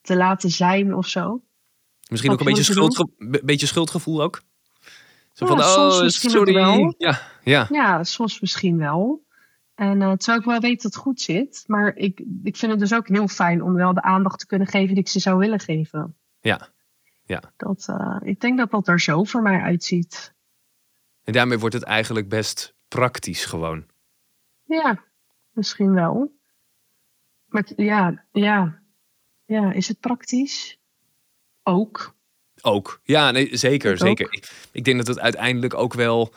te 0.00 0.16
laten 0.16 0.50
zijn 0.50 0.94
of 0.94 1.06
zo. 1.06 1.42
Misschien 2.08 2.32
ook 2.32 2.40
een 2.40 2.46
beetje, 2.46 2.62
schuldge 2.62 3.08
beetje 3.44 3.66
schuldgevoel 3.66 4.22
ook? 4.22 4.42
Zo 5.32 5.46
van, 5.46 5.58
oh, 5.58 6.08
sorry. 6.08 6.52
Wel. 6.52 6.94
Ja, 6.98 7.20
ja. 7.42 7.66
ja, 7.70 8.04
soms 8.04 8.40
misschien 8.40 8.78
wel. 8.78 9.24
En 9.76 10.00
uh, 10.00 10.12
terwijl 10.12 10.38
ik 10.38 10.44
wel 10.44 10.60
weet 10.60 10.82
dat 10.82 10.94
het 10.94 11.02
goed 11.02 11.20
zit. 11.20 11.64
Maar 11.66 11.96
ik, 11.96 12.22
ik 12.42 12.56
vind 12.56 12.72
het 12.72 12.80
dus 12.80 12.94
ook 12.94 13.08
heel 13.08 13.28
fijn 13.28 13.62
om 13.62 13.74
wel 13.74 13.94
de 13.94 14.02
aandacht 14.02 14.38
te 14.38 14.46
kunnen 14.46 14.66
geven 14.66 14.94
die 14.94 15.02
ik 15.02 15.08
ze 15.08 15.20
zou 15.20 15.38
willen 15.38 15.60
geven. 15.60 16.16
Ja, 16.40 16.68
ja. 17.24 17.52
Dat, 17.56 17.86
uh, 17.90 18.16
ik 18.22 18.40
denk 18.40 18.58
dat 18.58 18.70
dat 18.70 18.88
er 18.88 19.00
zo 19.00 19.24
voor 19.24 19.42
mij 19.42 19.60
uitziet. 19.60 20.34
En 21.24 21.32
daarmee 21.32 21.58
wordt 21.58 21.74
het 21.74 21.84
eigenlijk 21.84 22.28
best 22.28 22.74
praktisch 22.88 23.44
gewoon. 23.44 23.86
Ja, 24.64 25.02
misschien 25.50 25.92
wel. 25.92 26.32
Maar 27.46 27.64
ja, 27.76 28.24
ja, 28.32 28.82
ja, 29.44 29.72
is 29.72 29.88
het 29.88 30.00
praktisch? 30.00 30.78
Ook. 31.62 32.14
Ook, 32.60 33.00
ja, 33.02 33.30
nee, 33.30 33.56
zeker, 33.56 33.98
zeker. 33.98 34.26
Ik, 34.30 34.68
ik, 34.72 34.84
denk 34.84 34.96
dat 34.96 35.06
het 35.06 35.20
uiteindelijk 35.20 35.74
ook 35.74 35.94
wel... 35.94 36.34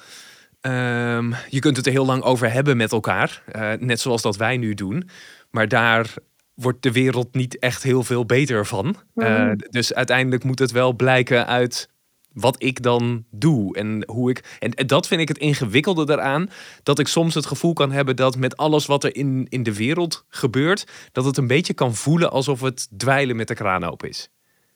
Um, 0.62 1.36
je 1.50 1.60
kunt 1.60 1.78
het 1.78 1.86
er 1.86 1.92
heel 1.92 2.06
lang 2.06 2.24
over 2.24 2.52
hebben 2.52 2.78
met 2.78 2.92
elkaar. 2.92 3.44
Uh, 3.56 3.72
net 3.74 4.00
zoals 4.00 4.22
dat 4.22 4.38
wij 4.38 4.58
nu 4.58 4.74
doen. 4.74 5.10
Maar 5.50 5.68
daar 5.68 6.14
wordt 6.54 6.82
de 6.82 6.92
wereld 6.92 7.34
niet 7.36 7.60
echt 7.60 7.84
heel 7.84 8.04
veel 8.04 8.26
beter 8.26 8.66
van. 8.66 8.96
Uh, 9.16 9.52
dus 9.56 9.94
uiteindelijk 9.94 10.44
moet 10.44 10.60
het 10.60 10.72
wel 10.72 10.94
blijken 10.94 11.48
uit 11.48 11.90
wat 12.34 12.64
ik 12.64 12.82
dan 12.82 13.26
doe 13.32 13.76
en 13.76 14.04
hoe 14.08 14.30
ik. 14.30 14.58
En, 14.60 14.88
dat 14.88 15.08
vind 15.08 15.22
ik 15.22 15.28
het 15.28 15.38
ingewikkelde 15.38 16.06
daaraan. 16.06 16.50
Dat 16.84 17.00
ik 17.00 17.08
soms 17.08 17.34
het 17.34 17.46
gevoel 17.46 17.74
kan 17.74 17.92
hebben 17.92 18.16
dat 18.16 18.38
met 18.38 18.58
alles 18.58 18.86
wat 18.86 19.04
er 19.04 19.16
in, 19.16 19.46
in 19.50 19.64
de 19.64 19.76
wereld 19.76 20.26
gebeurt, 20.30 21.10
dat 21.12 21.26
het 21.26 21.38
een 21.38 21.48
beetje 21.48 21.74
kan 21.74 21.96
voelen 21.96 22.32
alsof 22.32 22.62
het 22.62 22.88
dweilen 22.98 23.36
met 23.36 23.48
de 23.48 23.54
kraan 23.54 23.84
open 23.84 24.10
is. 24.10 24.30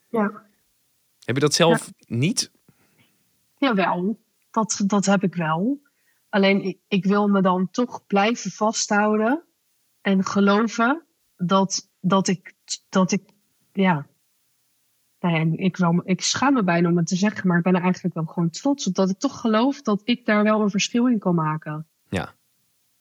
Ja. 0.08 0.42
Heb 1.24 1.34
je 1.34 1.40
dat 1.40 1.54
zelf 1.54 1.86
ja. 1.86 2.16
niet? 2.16 2.50
Jawel, 3.58 4.18
dat, 4.54 4.82
dat 4.86 5.06
heb 5.06 5.22
ik 5.22 5.34
wel. 5.34 5.80
Alleen 6.28 6.62
ik, 6.62 6.78
ik 6.88 7.04
wil 7.04 7.28
me 7.28 7.42
dan 7.42 7.70
toch 7.70 8.06
blijven 8.06 8.50
vasthouden 8.50 9.44
en 10.00 10.24
geloven 10.24 11.04
dat, 11.36 11.90
dat 12.00 12.28
ik, 12.28 12.54
dat 12.88 13.12
ik 13.12 13.22
ja, 13.72 14.06
nou 15.20 15.34
ja, 15.34 15.56
ik, 15.56 15.76
wel, 15.76 16.02
ik 16.04 16.20
schaam 16.20 16.52
me 16.52 16.62
bijna 16.62 16.88
om 16.88 16.96
het 16.96 17.06
te 17.06 17.16
zeggen, 17.16 17.48
maar 17.48 17.56
ik 17.56 17.62
ben 17.62 17.74
er 17.74 17.82
eigenlijk 17.82 18.14
wel 18.14 18.24
gewoon 18.24 18.50
trots 18.50 18.86
op 18.86 18.94
dat 18.94 19.10
ik 19.10 19.18
toch 19.18 19.40
geloof 19.40 19.82
dat 19.82 20.00
ik 20.04 20.26
daar 20.26 20.42
wel 20.42 20.60
een 20.60 20.70
verschil 20.70 21.08
in 21.08 21.18
kan 21.18 21.34
maken. 21.34 21.86
Ja. 22.08 22.34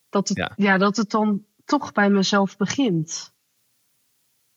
Dat 0.09 0.29
het, 0.29 0.53
ja. 0.55 0.77
dat 0.77 0.97
het 0.97 1.09
dan 1.09 1.45
toch 1.65 1.91
bij 1.91 2.09
mezelf 2.09 2.57
begint. 2.57 3.33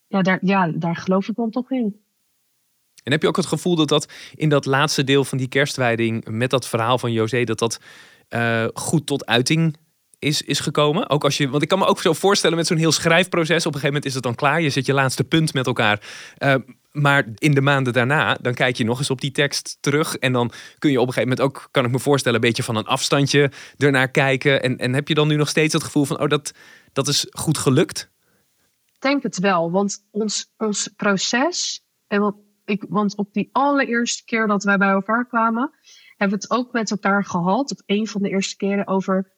Ja 0.07 0.21
daar, 0.21 0.39
ja, 0.41 0.71
daar 0.71 0.95
geloof 0.95 1.27
ik 1.27 1.35
dan 1.35 1.51
toch 1.51 1.71
in. 1.71 2.01
En 3.07 3.13
heb 3.13 3.21
je 3.21 3.27
ook 3.27 3.35
het 3.35 3.45
gevoel 3.45 3.75
dat 3.75 3.87
dat 3.87 4.07
in 4.35 4.49
dat 4.49 4.65
laatste 4.65 5.03
deel 5.03 5.23
van 5.23 5.37
die 5.37 5.47
kerstwijding 5.47 6.25
met 6.29 6.49
dat 6.49 6.67
verhaal 6.67 6.97
van 6.97 7.11
José, 7.11 7.43
dat 7.43 7.59
dat 7.59 7.79
uh, 8.29 8.65
goed 8.73 9.05
tot 9.05 9.25
uiting 9.25 9.77
is, 10.19 10.41
is 10.41 10.59
gekomen? 10.59 11.09
Ook 11.09 11.23
als 11.23 11.37
je, 11.37 11.49
want 11.49 11.63
ik 11.63 11.69
kan 11.69 11.79
me 11.79 11.85
ook 11.85 12.01
zo 12.01 12.13
voorstellen 12.13 12.57
met 12.57 12.67
zo'n 12.67 12.77
heel 12.77 12.91
schrijfproces. 12.91 13.65
Op 13.65 13.73
een 13.73 13.79
gegeven 13.79 13.87
moment 13.87 14.05
is 14.05 14.13
het 14.13 14.23
dan 14.23 14.35
klaar. 14.35 14.61
Je 14.61 14.69
zet 14.69 14.85
je 14.85 14.93
laatste 14.93 15.23
punt 15.23 15.53
met 15.53 15.65
elkaar. 15.65 16.01
Uh, 16.39 16.55
maar 16.91 17.25
in 17.35 17.53
de 17.53 17.61
maanden 17.61 17.93
daarna, 17.93 18.37
dan 18.41 18.53
kijk 18.53 18.77
je 18.77 18.83
nog 18.83 18.99
eens 18.99 19.09
op 19.09 19.21
die 19.21 19.31
tekst 19.31 19.77
terug. 19.79 20.15
En 20.15 20.33
dan 20.33 20.51
kun 20.79 20.91
je 20.91 21.01
op 21.01 21.07
een 21.07 21.13
gegeven 21.13 21.37
moment 21.37 21.55
ook, 21.55 21.67
kan 21.71 21.85
ik 21.85 21.91
me 21.91 21.99
voorstellen, 21.99 22.41
een 22.41 22.47
beetje 22.47 22.63
van 22.63 22.75
een 22.75 22.85
afstandje 22.85 23.51
ernaar 23.77 24.11
kijken. 24.11 24.61
En, 24.63 24.77
en 24.77 24.93
heb 24.93 25.07
je 25.07 25.13
dan 25.13 25.27
nu 25.27 25.35
nog 25.35 25.49
steeds 25.49 25.73
het 25.73 25.83
gevoel 25.83 26.05
van, 26.05 26.19
oh, 26.19 26.29
dat, 26.29 26.51
dat 26.93 27.07
is 27.07 27.27
goed 27.29 27.57
gelukt? 27.57 28.09
Ik 28.85 29.01
denk 29.01 29.23
het 29.23 29.39
wel, 29.39 29.71
want 29.71 30.03
ons, 30.11 30.51
ons 30.57 30.89
proces, 30.95 31.81
en 32.07 32.21
wat 32.21 32.35
ik, 32.67 32.85
want 32.89 33.15
op 33.15 33.33
die 33.33 33.49
allereerste 33.51 34.23
keer 34.23 34.47
dat 34.47 34.63
wij 34.63 34.77
bij 34.77 34.89
elkaar 34.89 35.27
kwamen, 35.27 35.71
hebben 36.15 36.39
we 36.39 36.43
het 36.43 36.51
ook 36.51 36.71
met 36.71 36.91
elkaar 36.91 37.25
gehad, 37.25 37.71
op 37.71 37.81
een 37.85 38.07
van 38.07 38.21
de 38.21 38.29
eerste 38.29 38.55
keren, 38.55 38.87
over 38.87 39.35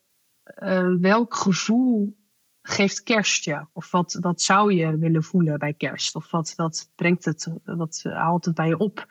uh, 0.64 0.96
welk 1.00 1.36
gevoel 1.36 2.18
geeft 2.62 3.04
kerst 3.04 3.46
je? 3.46 3.66
Of 3.74 3.92
wat, 3.92 4.18
wat 4.22 4.42
zou 4.42 4.74
je 4.74 4.98
willen 4.98 5.24
voelen 5.24 5.60
bij 5.60 5.74
kerst? 5.74 6.16
Of 6.16 6.32
wat, 6.32 6.54
wat 6.56 6.92
brengt 6.96 7.26
het, 7.26 7.54
wat 7.64 8.02
haalt 8.04 8.46
het 8.46 8.56
bij 8.56 8.68
je 8.68 8.78
op? 8.78 9.08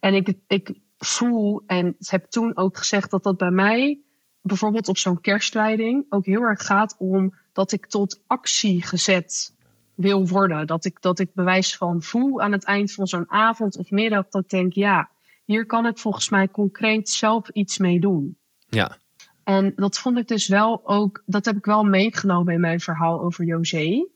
En 0.00 0.14
ik, 0.14 0.34
ik 0.46 0.80
voel 0.98 1.62
en 1.66 1.96
heb 1.98 2.24
toen 2.24 2.56
ook 2.56 2.76
gezegd 2.76 3.10
dat 3.10 3.22
dat 3.22 3.36
bij 3.36 3.50
mij, 3.50 4.00
bijvoorbeeld 4.40 4.88
op 4.88 4.98
zo'n 4.98 5.20
kerstleiding, 5.20 6.06
ook 6.08 6.26
heel 6.26 6.42
erg 6.42 6.66
gaat 6.66 6.96
om 6.98 7.34
dat 7.52 7.72
ik 7.72 7.86
tot 7.86 8.22
actie 8.26 8.82
gezet 8.82 9.55
wil 9.96 10.28
worden. 10.28 10.66
Dat 10.66 10.84
ik, 10.84 11.00
dat 11.00 11.18
ik 11.18 11.34
bewijs 11.34 11.76
van 11.76 12.02
voel 12.02 12.40
aan 12.40 12.52
het 12.52 12.64
eind 12.64 12.92
van 12.92 13.06
zo'n 13.06 13.30
avond 13.30 13.76
of 13.76 13.90
middag, 13.90 14.28
dat 14.28 14.42
ik 14.42 14.48
denk, 14.50 14.72
ja, 14.72 15.10
hier 15.44 15.66
kan 15.66 15.86
ik 15.86 15.98
volgens 15.98 16.28
mij 16.28 16.48
concreet 16.48 17.08
zelf 17.08 17.48
iets 17.48 17.78
mee 17.78 18.00
doen. 18.00 18.36
Ja. 18.68 18.96
En 19.44 19.72
dat 19.76 19.98
vond 19.98 20.18
ik 20.18 20.28
dus 20.28 20.48
wel 20.48 20.88
ook, 20.88 21.22
dat 21.26 21.44
heb 21.44 21.56
ik 21.56 21.64
wel 21.64 21.84
meegenomen 21.84 22.54
in 22.54 22.60
mijn 22.60 22.80
verhaal 22.80 23.20
over 23.20 23.44
José. 23.44 24.08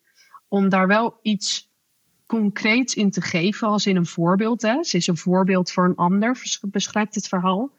Om 0.49 0.69
daar 0.69 0.87
wel 0.87 1.19
iets 1.23 1.71
concreets 2.27 2.95
in 2.95 3.11
te 3.11 3.21
geven, 3.21 3.69
als 3.69 3.87
in 3.87 3.97
een 3.97 4.07
voorbeeld. 4.07 4.63
Hè. 4.63 4.83
Ze 4.83 4.97
is 4.97 5.07
een 5.07 5.17
voorbeeld 5.17 5.71
voor 5.71 5.85
een 5.85 5.97
ander, 5.97 6.59
beschrijft 6.61 7.15
het 7.15 7.29
verhaal. 7.29 7.71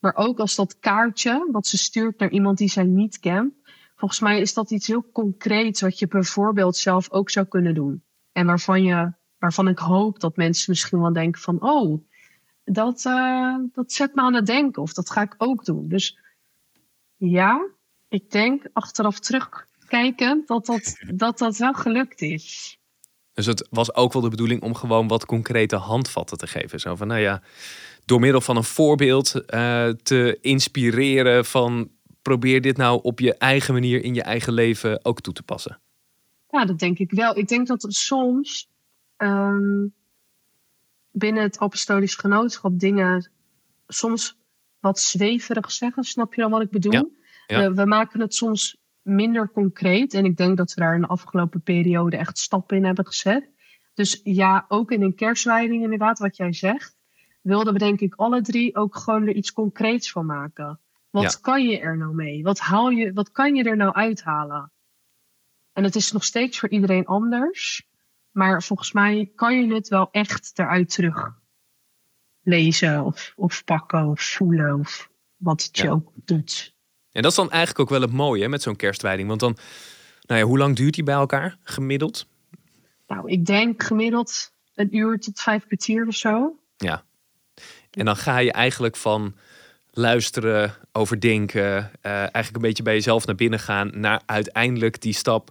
Maar 0.00 0.16
ook 0.16 0.38
als 0.38 0.54
dat 0.54 0.78
kaartje 0.78 1.48
wat 1.52 1.66
ze 1.66 1.78
stuurt 1.78 2.18
naar 2.18 2.30
iemand 2.30 2.58
die 2.58 2.68
zij 2.68 2.84
niet 2.84 3.18
kent. 3.18 3.54
Volgens 4.00 4.20
mij 4.20 4.40
is 4.40 4.54
dat 4.54 4.70
iets 4.70 4.86
heel 4.86 5.10
concreets 5.12 5.80
wat 5.80 5.98
je 5.98 6.06
bijvoorbeeld 6.06 6.76
zelf 6.76 7.10
ook 7.10 7.30
zou 7.30 7.46
kunnen 7.46 7.74
doen. 7.74 8.02
En 8.32 8.46
waarvan, 8.46 8.82
je, 8.82 9.12
waarvan 9.38 9.68
ik 9.68 9.78
hoop 9.78 10.20
dat 10.20 10.36
mensen 10.36 10.70
misschien 10.70 11.00
wel 11.00 11.12
denken 11.12 11.40
van... 11.40 11.62
oh, 11.62 12.02
dat, 12.64 13.04
uh, 13.04 13.56
dat 13.72 13.92
zet 13.92 14.14
me 14.14 14.20
aan 14.20 14.34
het 14.34 14.46
denken 14.46 14.82
of 14.82 14.92
dat 14.92 15.10
ga 15.10 15.22
ik 15.22 15.34
ook 15.38 15.64
doen. 15.64 15.88
Dus 15.88 16.18
ja, 17.16 17.68
ik 18.08 18.30
denk 18.30 18.68
achteraf 18.72 19.18
terugkijken 19.18 20.42
dat 20.46 20.66
dat, 20.66 20.96
dat 21.14 21.38
dat 21.38 21.56
wel 21.56 21.74
gelukt 21.74 22.20
is. 22.20 22.78
Dus 23.32 23.46
het 23.46 23.68
was 23.70 23.94
ook 23.94 24.12
wel 24.12 24.22
de 24.22 24.28
bedoeling 24.28 24.62
om 24.62 24.74
gewoon 24.74 25.08
wat 25.08 25.26
concrete 25.26 25.76
handvatten 25.76 26.38
te 26.38 26.46
geven. 26.46 26.80
Zo 26.80 26.96
van, 26.96 27.06
nou 27.06 27.20
ja, 27.20 27.42
door 28.04 28.20
middel 28.20 28.40
van 28.40 28.56
een 28.56 28.64
voorbeeld 28.64 29.34
uh, 29.34 29.88
te 29.88 30.38
inspireren 30.40 31.44
van 31.44 31.90
probeer 32.22 32.60
dit 32.60 32.76
nou 32.76 33.00
op 33.02 33.20
je 33.20 33.34
eigen 33.34 33.74
manier 33.74 34.04
in 34.04 34.14
je 34.14 34.22
eigen 34.22 34.52
leven 34.52 35.04
ook 35.04 35.20
toe 35.20 35.34
te 35.34 35.42
passen. 35.42 35.80
Ja, 36.50 36.64
dat 36.64 36.78
denk 36.78 36.98
ik 36.98 37.10
wel. 37.10 37.36
Ik 37.36 37.48
denk 37.48 37.66
dat 37.66 37.86
soms 37.88 38.70
um, 39.16 39.94
binnen 41.10 41.42
het 41.42 41.58
apostolisch 41.58 42.14
genootschap 42.14 42.78
dingen 42.78 43.30
soms 43.86 44.38
wat 44.80 45.00
zweverig 45.00 45.72
zeggen. 45.72 46.04
Snap 46.04 46.34
je 46.34 46.40
dan 46.40 46.50
wat 46.50 46.62
ik 46.62 46.70
bedoel? 46.70 47.12
Ja, 47.46 47.72
We, 47.72 47.86
maken 47.86 48.20
het 48.20 48.34
soms 48.34 48.76
minder 49.02 49.50
concreet. 49.50 50.14
En 50.14 50.24
ik 50.24 50.36
denk 50.36 50.56
dat 50.56 50.74
we 50.74 50.80
daar 50.80 50.94
in 50.94 51.00
de 51.00 51.06
afgelopen 51.06 51.62
periode 51.62 52.16
echt 52.16 52.38
stappen 52.38 52.76
in 52.76 52.84
hebben 52.84 53.06
gezet. 53.06 53.48
Dus 53.94 54.20
ja, 54.22 54.64
ook 54.68 54.90
in 54.90 55.02
een 55.02 55.14
kerstleiding 55.14 55.82
inderdaad, 55.82 56.18
wat 56.18 56.36
jij 56.36 56.52
zegt. 56.52 56.96
Wilden 57.42 57.72
we 57.72 57.78
denk 57.78 58.00
ik 58.00 58.14
alle 58.14 58.42
drie 58.42 58.76
ook 58.76 58.96
gewoon 58.96 59.26
er 59.26 59.34
iets 59.34 59.52
concreets 59.52 60.10
van 60.10 60.26
maken. 60.26 60.80
Wat 61.10 61.40
kan 61.40 61.64
je 61.64 61.78
er 61.78 61.96
nou 61.96 62.14
mee? 62.14 62.42
Wat, 62.42 62.58
haal 62.58 62.90
je, 62.90 63.12
wat 63.12 63.30
kan 63.30 63.54
je 63.54 63.64
er 63.64 63.76
nou 63.76 63.92
uithalen? 63.94 64.72
En 65.72 65.84
het 65.84 65.94
is 65.94 66.12
nog 66.12 66.24
steeds 66.24 66.58
voor 66.58 66.68
iedereen 66.68 67.06
anders. 67.06 67.88
Maar 68.30 68.62
volgens 68.62 68.92
mij 68.92 69.32
kan 69.34 69.60
je 69.60 69.74
het 69.74 69.88
wel 69.88 70.08
echt 70.10 70.52
eruit 70.54 70.94
terug 70.94 71.38
lezen 72.42 73.04
of, 73.04 73.32
of 73.36 73.64
pakken 73.64 74.06
of 74.06 74.20
voelen 74.20 74.78
of 74.78 75.10
wat 75.36 75.62
het 75.62 75.78
je 75.78 75.90
ook 75.90 76.12
doet. 76.14 76.74
En 77.12 77.22
dat 77.22 77.30
is 77.30 77.36
dan 77.36 77.50
eigenlijk 77.50 77.80
ook 77.80 77.88
wel 77.88 78.00
het 78.00 78.12
mooie 78.12 78.42
hè, 78.42 78.48
met 78.48 78.62
zo'n 78.62 78.76
kerstwijding. 78.76 79.28
Want 79.28 79.40
dan, 79.40 79.56
nou 80.26 80.40
ja, 80.40 80.46
hoe 80.46 80.58
lang 80.58 80.76
duurt 80.76 80.94
die 80.94 81.04
bij 81.04 81.14
elkaar 81.14 81.58
gemiddeld? 81.62 82.26
Nou, 83.06 83.30
ik 83.30 83.46
denk 83.46 83.82
gemiddeld 83.82 84.52
een 84.74 84.96
uur 84.96 85.18
tot 85.18 85.40
vijf 85.40 85.66
kwartier 85.66 86.06
of 86.06 86.14
zo. 86.14 86.58
Ja. 86.76 87.04
En 87.90 88.04
dan 88.04 88.16
ga 88.16 88.38
je 88.38 88.52
eigenlijk 88.52 88.96
van 88.96 89.34
luisteren, 89.92 90.74
overdenken, 90.92 91.90
uh, 92.02 92.12
eigenlijk 92.12 92.54
een 92.54 92.60
beetje 92.60 92.82
bij 92.82 92.94
jezelf 92.94 93.26
naar 93.26 93.34
binnen 93.34 93.58
gaan, 93.58 93.90
naar 93.94 94.22
uiteindelijk 94.26 95.00
die 95.00 95.12
stap. 95.12 95.50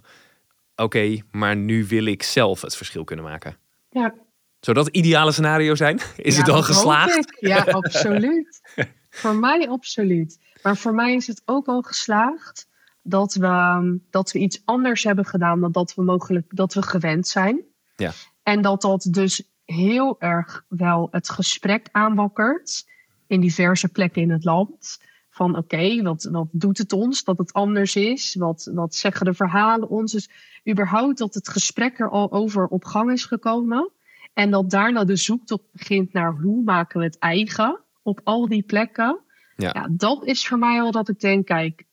Oké, 0.75 1.17
maar 1.31 1.55
nu 1.55 1.85
wil 1.87 2.05
ik 2.05 2.23
zelf 2.23 2.61
het 2.61 2.75
verschil 2.75 3.03
kunnen 3.03 3.25
maken. 3.25 3.57
Ja, 3.89 4.13
zou 4.59 4.77
dat 4.77 4.85
het 4.85 4.95
ideale 4.95 5.31
scenario 5.31 5.75
zijn? 5.75 5.99
Is 6.15 6.37
het 6.37 6.49
al 6.49 6.61
geslaagd? 6.61 7.37
Ja, 7.39 7.63
absoluut. 7.81 8.61
voor 9.09 9.35
mij 9.35 9.69
absoluut. 9.69 10.39
Maar 10.63 10.77
voor 10.77 10.93
mij 10.93 11.13
is 11.13 11.27
het 11.27 11.41
ook 11.45 11.67
al 11.67 11.81
geslaagd 11.81 12.67
dat 13.01 13.33
we, 13.33 13.99
dat 14.09 14.31
we 14.31 14.39
iets 14.39 14.61
anders 14.65 15.03
hebben 15.03 15.25
gedaan 15.25 15.59
dan 15.59 15.71
dat 15.71 15.93
we 15.95 16.03
mogelijk 16.03 16.45
dat 16.55 16.73
we 16.73 16.81
gewend 16.81 17.27
zijn. 17.27 17.61
Ja. 17.95 18.11
En 18.43 18.61
dat 18.61 18.81
dat 18.81 19.07
dus 19.11 19.43
heel 19.65 20.15
erg 20.19 20.65
wel 20.67 21.07
het 21.11 21.29
gesprek 21.29 21.87
aanwakkert 21.91 22.85
in 23.29 23.41
diverse 23.41 23.87
plekken 23.87 24.21
in 24.21 24.29
het 24.29 24.43
land. 24.43 25.01
Van 25.29 25.57
oké, 25.57 26.01
wat, 26.01 26.23
wat 26.31 26.47
doet 26.51 26.77
het 26.77 26.93
ons 26.93 27.23
dat 27.23 27.37
het 27.37 27.53
anders 27.53 27.95
is? 27.95 28.35
Wat, 28.35 28.69
wat 28.73 28.95
zeggen 28.95 29.25
de 29.25 29.33
verhalen 29.33 29.89
ons? 29.89 30.11
Dus 30.11 30.29
überhaupt 30.69 31.17
dat 31.17 31.33
het 31.33 31.49
gesprek 31.49 31.99
er 31.99 32.09
al 32.09 32.31
over 32.31 32.67
op 32.67 32.85
gang 32.85 33.11
is 33.11 33.25
gekomen. 33.25 33.91
En 34.33 34.51
dat 34.51 34.69
daarna 34.69 35.03
de 35.03 35.15
zoektocht 35.15 35.71
begint 35.71 36.13
naar 36.13 36.33
hoe 36.33 36.63
maken 36.63 36.99
we 36.99 37.05
het 37.05 37.17
eigen 37.17 37.79
op 38.01 38.21
al 38.23 38.47
die 38.47 38.63
plekken. 38.63 39.19
Ja. 39.55 39.71
ja. 39.73 39.87
dat 39.91 40.25
is 40.25 40.47
voor 40.47 40.59
mij 40.59 40.81
al 40.81 40.91
dat 40.91 41.09
ik 41.09 41.19
denk, 41.19 41.45
kijk, 41.45 41.83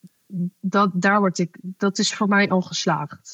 dat, 0.60 0.90
daar 0.94 1.18
word 1.18 1.38
ik, 1.38 1.58
dat 1.62 1.98
is 1.98 2.14
voor 2.14 2.28
mij 2.28 2.48
al 2.48 2.62
geslaagd. 2.62 3.30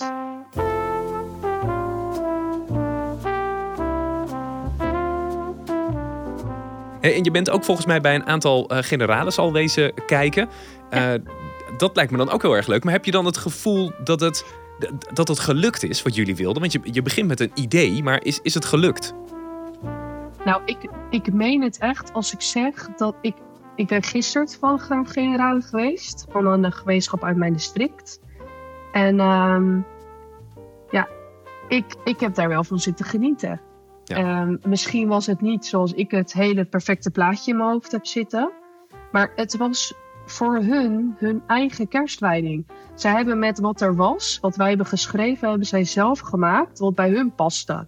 En 7.02 7.24
je 7.24 7.30
bent 7.30 7.50
ook 7.50 7.64
volgens 7.64 7.86
mij 7.86 8.00
bij 8.00 8.14
een 8.14 8.26
aantal 8.26 8.72
uh, 8.72 8.78
generales 8.80 9.38
al 9.38 9.52
wezen 9.52 9.92
kijken. 10.06 10.48
Uh, 10.90 11.12
dat 11.76 11.96
lijkt 11.96 12.10
me 12.10 12.16
dan 12.16 12.30
ook 12.30 12.42
heel 12.42 12.56
erg 12.56 12.66
leuk. 12.66 12.84
Maar 12.84 12.92
heb 12.92 13.04
je 13.04 13.10
dan 13.10 13.24
het 13.24 13.36
gevoel 13.36 13.92
dat 14.04 14.20
het, 14.20 14.44
dat 15.12 15.28
het 15.28 15.38
gelukt 15.38 15.82
is 15.82 16.02
wat 16.02 16.14
jullie 16.14 16.36
wilden? 16.36 16.60
Want 16.60 16.72
je, 16.72 16.80
je 16.82 17.02
begint 17.02 17.28
met 17.28 17.40
een 17.40 17.50
idee, 17.54 18.02
maar 18.02 18.24
is, 18.24 18.40
is 18.42 18.54
het 18.54 18.64
gelukt? 18.64 19.14
Nou, 20.44 20.62
ik, 20.64 20.88
ik 21.10 21.32
meen 21.32 21.62
het 21.62 21.78
echt 21.78 22.12
als 22.12 22.32
ik 22.32 22.40
zeg 22.40 22.88
dat 22.96 23.14
ik... 23.20 23.34
Ik 23.76 23.86
ben 23.86 24.02
gisteren 24.02 24.46
toevallig 24.46 24.90
een 24.90 25.06
generale 25.06 25.60
geweest. 25.60 26.26
Van 26.30 26.46
een 26.46 26.72
gemeenschap 26.72 27.24
uit 27.24 27.36
mijn 27.36 27.52
district. 27.52 28.20
En 28.92 29.14
uh, 29.14 29.82
ja, 30.90 31.08
ik, 31.68 31.84
ik 32.04 32.20
heb 32.20 32.34
daar 32.34 32.48
wel 32.48 32.64
van 32.64 32.78
zitten 32.78 33.04
genieten. 33.04 33.60
Ehm, 34.04 34.56
misschien 34.66 35.08
was 35.08 35.26
het 35.26 35.40
niet 35.40 35.66
zoals 35.66 35.92
ik 35.92 36.10
het 36.10 36.32
hele 36.32 36.64
perfecte 36.64 37.10
plaatje 37.10 37.50
in 37.50 37.56
mijn 37.56 37.70
hoofd 37.70 37.92
heb 37.92 38.06
zitten. 38.06 38.52
Maar 39.12 39.32
het 39.36 39.56
was 39.56 39.94
voor 40.26 40.56
hun 40.56 41.14
hun 41.18 41.42
eigen 41.46 41.88
kerstwijding. 41.88 42.66
Zij 42.94 43.12
hebben 43.12 43.38
met 43.38 43.58
wat 43.58 43.80
er 43.80 43.96
was, 43.96 44.38
wat 44.40 44.56
wij 44.56 44.68
hebben 44.68 44.86
geschreven, 44.86 45.48
hebben 45.48 45.66
zij 45.66 45.84
zelf 45.84 46.18
gemaakt, 46.20 46.78
wat 46.78 46.94
bij 46.94 47.10
hun 47.10 47.34
paste. 47.34 47.86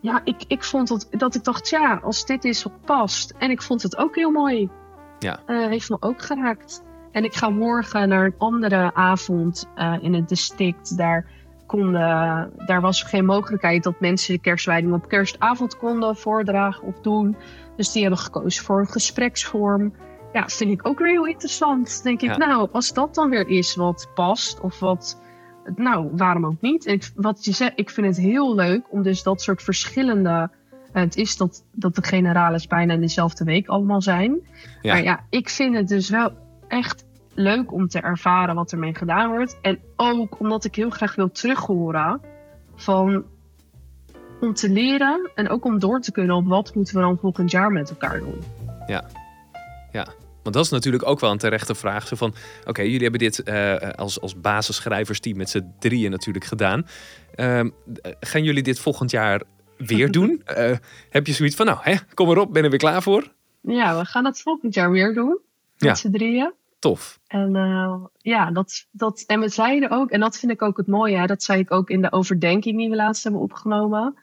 Ja, 0.00 0.20
ik, 0.24 0.44
ik 0.46 0.64
vond 0.64 0.88
het, 0.88 1.06
dat 1.10 1.34
ik 1.34 1.44
dacht, 1.44 1.68
ja, 1.68 2.00
als 2.02 2.26
dit 2.26 2.44
is 2.44 2.62
wat 2.62 2.80
past. 2.84 3.34
En 3.38 3.50
ik 3.50 3.62
vond 3.62 3.82
het 3.82 3.96
ook 3.96 4.14
heel 4.14 4.30
mooi. 4.30 4.70
Ja. 5.18 5.40
Uh, 5.46 5.66
heeft 5.66 5.90
me 5.90 5.96
ook 6.00 6.22
geraakt. 6.22 6.82
En 7.12 7.24
ik 7.24 7.34
ga 7.34 7.48
morgen 7.48 8.08
naar 8.08 8.24
een 8.24 8.34
andere 8.38 8.94
avond 8.94 9.68
uh, 9.76 9.96
in 10.00 10.14
het 10.14 10.28
district. 10.28 10.96
Daar 10.96 11.30
konden, 11.66 12.52
daar 12.66 12.80
was 12.80 13.02
geen 13.02 13.24
mogelijkheid 13.24 13.82
dat 13.82 14.00
mensen 14.00 14.34
de 14.34 14.40
kerstwijding 14.40 14.92
op 14.92 15.08
kerstavond 15.08 15.76
konden 15.76 16.16
voordragen 16.16 16.86
of 16.86 17.00
doen. 17.00 17.36
Dus 17.76 17.92
die 17.92 18.02
hebben 18.02 18.20
gekozen 18.20 18.64
voor 18.64 18.80
een 18.80 18.86
gespreksvorm. 18.86 19.94
Ja, 20.32 20.48
vind 20.48 20.70
ik 20.70 20.88
ook 20.88 20.98
weer 20.98 21.08
heel 21.08 21.26
interessant. 21.26 22.02
Denk 22.02 22.22
ik, 22.22 22.36
nou, 22.36 22.68
als 22.72 22.92
dat 22.92 23.14
dan 23.14 23.30
weer 23.30 23.48
is 23.48 23.74
wat 23.74 24.10
past 24.14 24.60
of 24.60 24.78
wat, 24.78 25.20
nou, 25.76 26.08
waarom 26.12 26.46
ook 26.46 26.60
niet? 26.60 26.86
En 26.86 26.98
wat 27.14 27.44
je 27.44 27.52
zegt, 27.52 27.72
ik 27.76 27.90
vind 27.90 28.06
het 28.06 28.16
heel 28.16 28.54
leuk 28.54 28.82
om 28.90 29.02
dus 29.02 29.22
dat 29.22 29.42
soort 29.42 29.62
verschillende. 29.62 30.50
Het 30.92 31.16
is 31.16 31.36
dat, 31.36 31.64
dat 31.72 31.94
de 31.94 32.02
generales 32.02 32.66
bijna 32.66 32.94
in 32.94 33.00
dezelfde 33.00 33.44
week 33.44 33.66
allemaal 33.66 34.02
zijn. 34.02 34.38
Ja. 34.82 34.92
Maar 34.94 35.02
ja, 35.02 35.24
ik 35.30 35.48
vind 35.48 35.76
het 35.76 35.88
dus 35.88 36.10
wel 36.10 36.32
echt 36.68 37.04
leuk 37.34 37.72
om 37.72 37.88
te 37.88 38.00
ervaren 38.00 38.54
wat 38.54 38.72
ermee 38.72 38.94
gedaan 38.94 39.30
wordt. 39.30 39.58
En 39.62 39.78
ook 39.96 40.40
omdat 40.40 40.64
ik 40.64 40.74
heel 40.74 40.90
graag 40.90 41.14
wil 41.14 41.30
terughoren 41.30 42.20
van 42.76 43.24
om 44.40 44.54
te 44.54 44.70
leren 44.70 45.30
en 45.34 45.48
ook 45.48 45.64
om 45.64 45.78
door 45.78 46.00
te 46.00 46.12
kunnen 46.12 46.36
op 46.36 46.46
wat 46.46 46.74
moeten 46.74 46.94
we 46.94 47.00
dan 47.00 47.18
volgend 47.18 47.50
jaar 47.50 47.72
met 47.72 47.90
elkaar 47.90 48.18
doen. 48.18 48.42
Ja, 48.86 49.04
ja. 49.92 50.06
Want 50.42 50.56
dat 50.56 50.64
is 50.64 50.70
natuurlijk 50.70 51.06
ook 51.06 51.20
wel 51.20 51.30
een 51.30 51.38
terechte 51.38 51.74
vraag. 51.74 52.06
Zo 52.06 52.16
van, 52.16 52.34
oké, 52.64 52.82
jullie 52.82 53.02
hebben 53.02 53.20
dit 53.20 53.42
uh, 53.44 53.76
als, 53.90 54.20
als 54.20 54.40
basisschrijversteam 54.40 55.36
met 55.36 55.50
z'n 55.50 55.72
drieën 55.78 56.10
natuurlijk 56.10 56.44
gedaan. 56.44 56.86
Uh, 57.36 57.60
gaan 58.20 58.42
jullie 58.42 58.62
dit 58.62 58.78
volgend 58.78 59.10
jaar 59.10 59.42
weer 59.76 60.10
doen? 60.10 60.42
Uh, 60.58 60.76
heb 61.10 61.26
je 61.26 61.32
zoiets 61.32 61.56
van, 61.56 61.66
nou, 61.66 61.78
hè, 61.82 61.94
kom 62.14 62.30
erop, 62.30 62.52
ben 62.52 62.64
er 62.64 62.70
weer 62.70 62.78
klaar 62.78 63.02
voor? 63.02 63.32
Ja, 63.60 63.98
we 63.98 64.04
gaan 64.04 64.24
het 64.24 64.40
volgend 64.40 64.74
jaar 64.74 64.90
weer 64.90 65.14
doen. 65.14 65.38
Met 65.78 65.88
ja. 65.88 65.94
z'n 65.94 66.10
drieën. 66.10 66.52
Tof. 66.84 67.20
En 67.26 67.54
uh, 67.54 68.04
ja, 68.18 68.50
dat, 68.50 68.88
dat, 68.90 69.24
en 69.26 69.40
we 69.40 69.48
zeiden 69.48 69.90
ook, 69.90 70.10
en 70.10 70.20
dat 70.20 70.38
vind 70.38 70.52
ik 70.52 70.62
ook 70.62 70.76
het 70.76 70.86
mooie, 70.86 71.16
hè, 71.16 71.26
dat 71.26 71.42
zei 71.42 71.60
ik 71.60 71.70
ook 71.70 71.90
in 71.90 72.02
de 72.02 72.12
overdenking 72.12 72.78
die 72.78 72.90
we 72.90 72.96
laatst 72.96 73.22
hebben 73.22 73.40
opgenomen. 73.40 74.18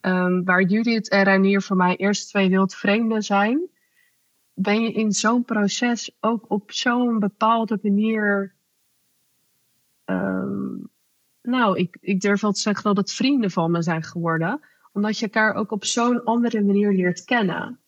Um, 0.00 0.44
waar 0.44 0.62
Judith 0.62 1.08
en 1.08 1.22
Reinier 1.22 1.62
voor 1.62 1.76
mij 1.76 1.96
eerst 1.96 2.28
twee 2.28 2.48
wildvreemden 2.48 3.22
zijn, 3.22 3.68
ben 4.54 4.82
je 4.82 4.92
in 4.92 5.12
zo'n 5.12 5.44
proces 5.44 6.16
ook 6.20 6.44
op 6.48 6.72
zo'n 6.72 7.18
bepaalde 7.18 7.78
manier. 7.82 8.54
Um, 10.04 10.88
nou, 11.42 11.78
ik, 11.78 11.96
ik 12.00 12.20
durf 12.20 12.40
wel 12.40 12.52
te 12.52 12.60
zeggen 12.60 12.84
dat 12.84 12.96
het 12.96 13.12
vrienden 13.12 13.50
van 13.50 13.70
me 13.70 13.82
zijn 13.82 14.02
geworden, 14.02 14.60
omdat 14.92 15.18
je 15.18 15.24
elkaar 15.24 15.54
ook 15.54 15.70
op 15.70 15.84
zo'n 15.84 16.24
andere 16.24 16.62
manier 16.62 16.92
leert 16.92 17.24
kennen. 17.24 17.78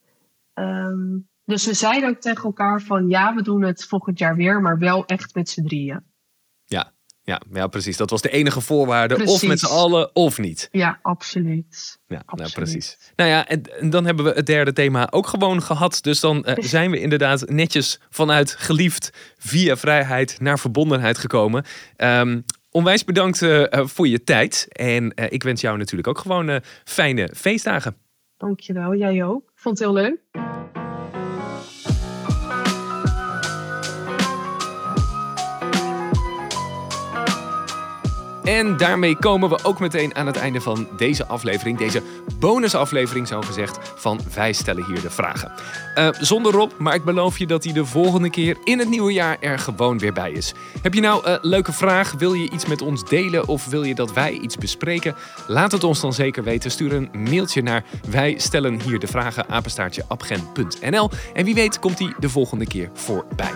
Um, 0.53 1.27
dus 1.47 1.65
we 1.65 1.73
zeiden 1.73 2.09
ook 2.09 2.21
tegen 2.21 2.43
elkaar 2.43 2.81
van 2.81 3.09
ja, 3.09 3.35
we 3.35 3.41
doen 3.41 3.61
het 3.61 3.85
volgend 3.85 4.19
jaar 4.19 4.35
weer, 4.35 4.61
maar 4.61 4.77
wel 4.77 5.05
echt 5.05 5.35
met 5.35 5.49
z'n 5.49 5.63
drieën. 5.63 6.03
Ja, 6.65 6.93
ja, 7.21 7.41
ja, 7.53 7.67
precies. 7.67 7.97
Dat 7.97 8.09
was 8.09 8.21
de 8.21 8.29
enige 8.29 8.61
voorwaarde. 8.61 9.25
Of 9.25 9.43
met 9.43 9.59
z'n 9.59 9.65
allen 9.65 10.15
of 10.15 10.37
niet. 10.37 10.69
Ja, 10.71 10.99
absoluut. 11.01 11.99
Ja, 12.07 12.23
Nou, 12.25 12.51
precies. 12.51 12.97
Nou 13.15 13.29
ja, 13.29 13.47
en, 13.47 13.89
dan 13.89 14.05
hebben 14.05 14.25
we 14.25 14.31
het 14.31 14.45
derde 14.45 14.73
thema 14.73 15.11
ook 15.11 15.27
gewoon 15.27 15.61
gehad. 15.61 15.99
Dus 16.01 16.19
dan 16.19 16.45
uh, 16.47 16.53
zijn 16.75 16.91
we 16.91 16.99
inderdaad 16.99 17.49
netjes 17.49 17.99
vanuit 18.09 18.55
geliefd 18.55 19.33
via 19.37 19.77
vrijheid 19.77 20.39
naar 20.39 20.59
verbondenheid 20.59 21.17
gekomen. 21.17 21.65
Um, 21.97 22.43
onwijs 22.71 23.03
bedankt 23.03 23.41
uh, 23.41 23.63
voor 23.71 24.07
je 24.07 24.23
tijd. 24.23 24.67
En 24.69 25.03
uh, 25.15 25.25
ik 25.29 25.43
wens 25.43 25.61
jou 25.61 25.77
natuurlijk 25.77 26.07
ook 26.07 26.19
gewoon 26.19 26.61
fijne 26.83 27.31
feestdagen. 27.35 27.97
Dankjewel, 28.37 28.95
jij 28.95 29.23
ook. 29.23 29.51
Vond 29.55 29.79
het 29.79 29.87
heel 29.87 29.95
leuk. 29.95 30.56
En 38.47 38.77
daarmee 38.77 39.17
komen 39.17 39.49
we 39.49 39.59
ook 39.63 39.79
meteen 39.79 40.15
aan 40.15 40.25
het 40.25 40.35
einde 40.35 40.61
van 40.61 40.87
deze 40.97 41.25
aflevering. 41.25 41.77
Deze 41.77 42.01
bonusaflevering, 42.39 43.27
zo 43.27 43.41
gezegd, 43.41 43.79
van 43.95 44.19
Wij 44.35 44.53
stellen 44.53 44.85
hier 44.85 45.01
de 45.01 45.09
vragen. 45.09 45.51
Uh, 45.95 46.09
zonder 46.19 46.51
Rob, 46.51 46.71
maar 46.77 46.95
ik 46.95 47.03
beloof 47.03 47.37
je 47.37 47.47
dat 47.47 47.63
hij 47.63 47.73
de 47.73 47.85
volgende 47.85 48.29
keer 48.29 48.57
in 48.63 48.79
het 48.79 48.89
nieuwe 48.89 49.13
jaar 49.13 49.37
er 49.39 49.59
gewoon 49.59 49.99
weer 49.99 50.13
bij 50.13 50.31
is. 50.31 50.53
Heb 50.81 50.93
je 50.93 51.01
nou 51.01 51.27
een 51.27 51.39
leuke 51.41 51.71
vraag? 51.71 52.11
Wil 52.11 52.33
je 52.33 52.51
iets 52.51 52.65
met 52.65 52.81
ons 52.81 53.05
delen 53.05 53.47
of 53.47 53.65
wil 53.65 53.83
je 53.83 53.95
dat 53.95 54.13
wij 54.13 54.31
iets 54.31 54.57
bespreken? 54.57 55.15
Laat 55.47 55.71
het 55.71 55.83
ons 55.83 56.01
dan 56.01 56.13
zeker 56.13 56.43
weten. 56.43 56.71
Stuur 56.71 56.93
een 56.93 57.09
mailtje 57.13 57.61
naar 57.61 57.83
wij 58.09 58.35
stellen 58.37 58.81
hier 58.81 58.99
de 58.99 59.07
vragen 59.07 59.49
apenstaartje 59.49 60.05
En 61.33 61.45
wie 61.45 61.53
weet 61.53 61.79
komt 61.79 61.99
hij 61.99 62.13
de 62.19 62.29
volgende 62.29 62.67
keer 62.67 62.89
voorbij. 62.93 63.53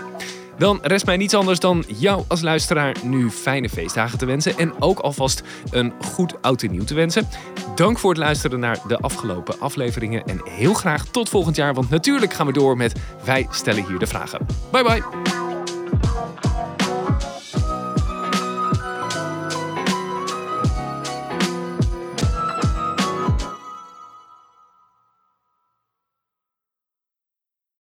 Dan 0.58 0.78
rest 0.82 1.06
mij 1.06 1.16
niets 1.16 1.34
anders 1.34 1.58
dan 1.58 1.84
jou 1.86 2.24
als 2.28 2.40
luisteraar 2.40 2.96
nu 3.02 3.30
fijne 3.30 3.68
feestdagen 3.68 4.18
te 4.18 4.26
wensen. 4.26 4.58
En 4.58 4.82
ook 4.82 4.98
alvast 4.98 5.42
een 5.70 5.92
goed 6.00 6.42
oud 6.42 6.62
en 6.62 6.70
nieuw 6.70 6.84
te 6.84 6.94
wensen. 6.94 7.28
Dank 7.74 7.98
voor 7.98 8.10
het 8.10 8.18
luisteren 8.18 8.60
naar 8.60 8.78
de 8.86 8.98
afgelopen 8.98 9.60
afleveringen. 9.60 10.24
En 10.24 10.40
heel 10.44 10.74
graag 10.74 11.06
tot 11.06 11.28
volgend 11.28 11.56
jaar. 11.56 11.74
Want 11.74 11.90
natuurlijk 11.90 12.32
gaan 12.32 12.46
we 12.46 12.52
door 12.52 12.76
met 12.76 13.00
Wij 13.24 13.46
stellen 13.50 13.86
hier 13.86 13.98
de 13.98 14.06
vragen. 14.06 14.46
Bye 14.70 14.82
bye. 14.82 15.31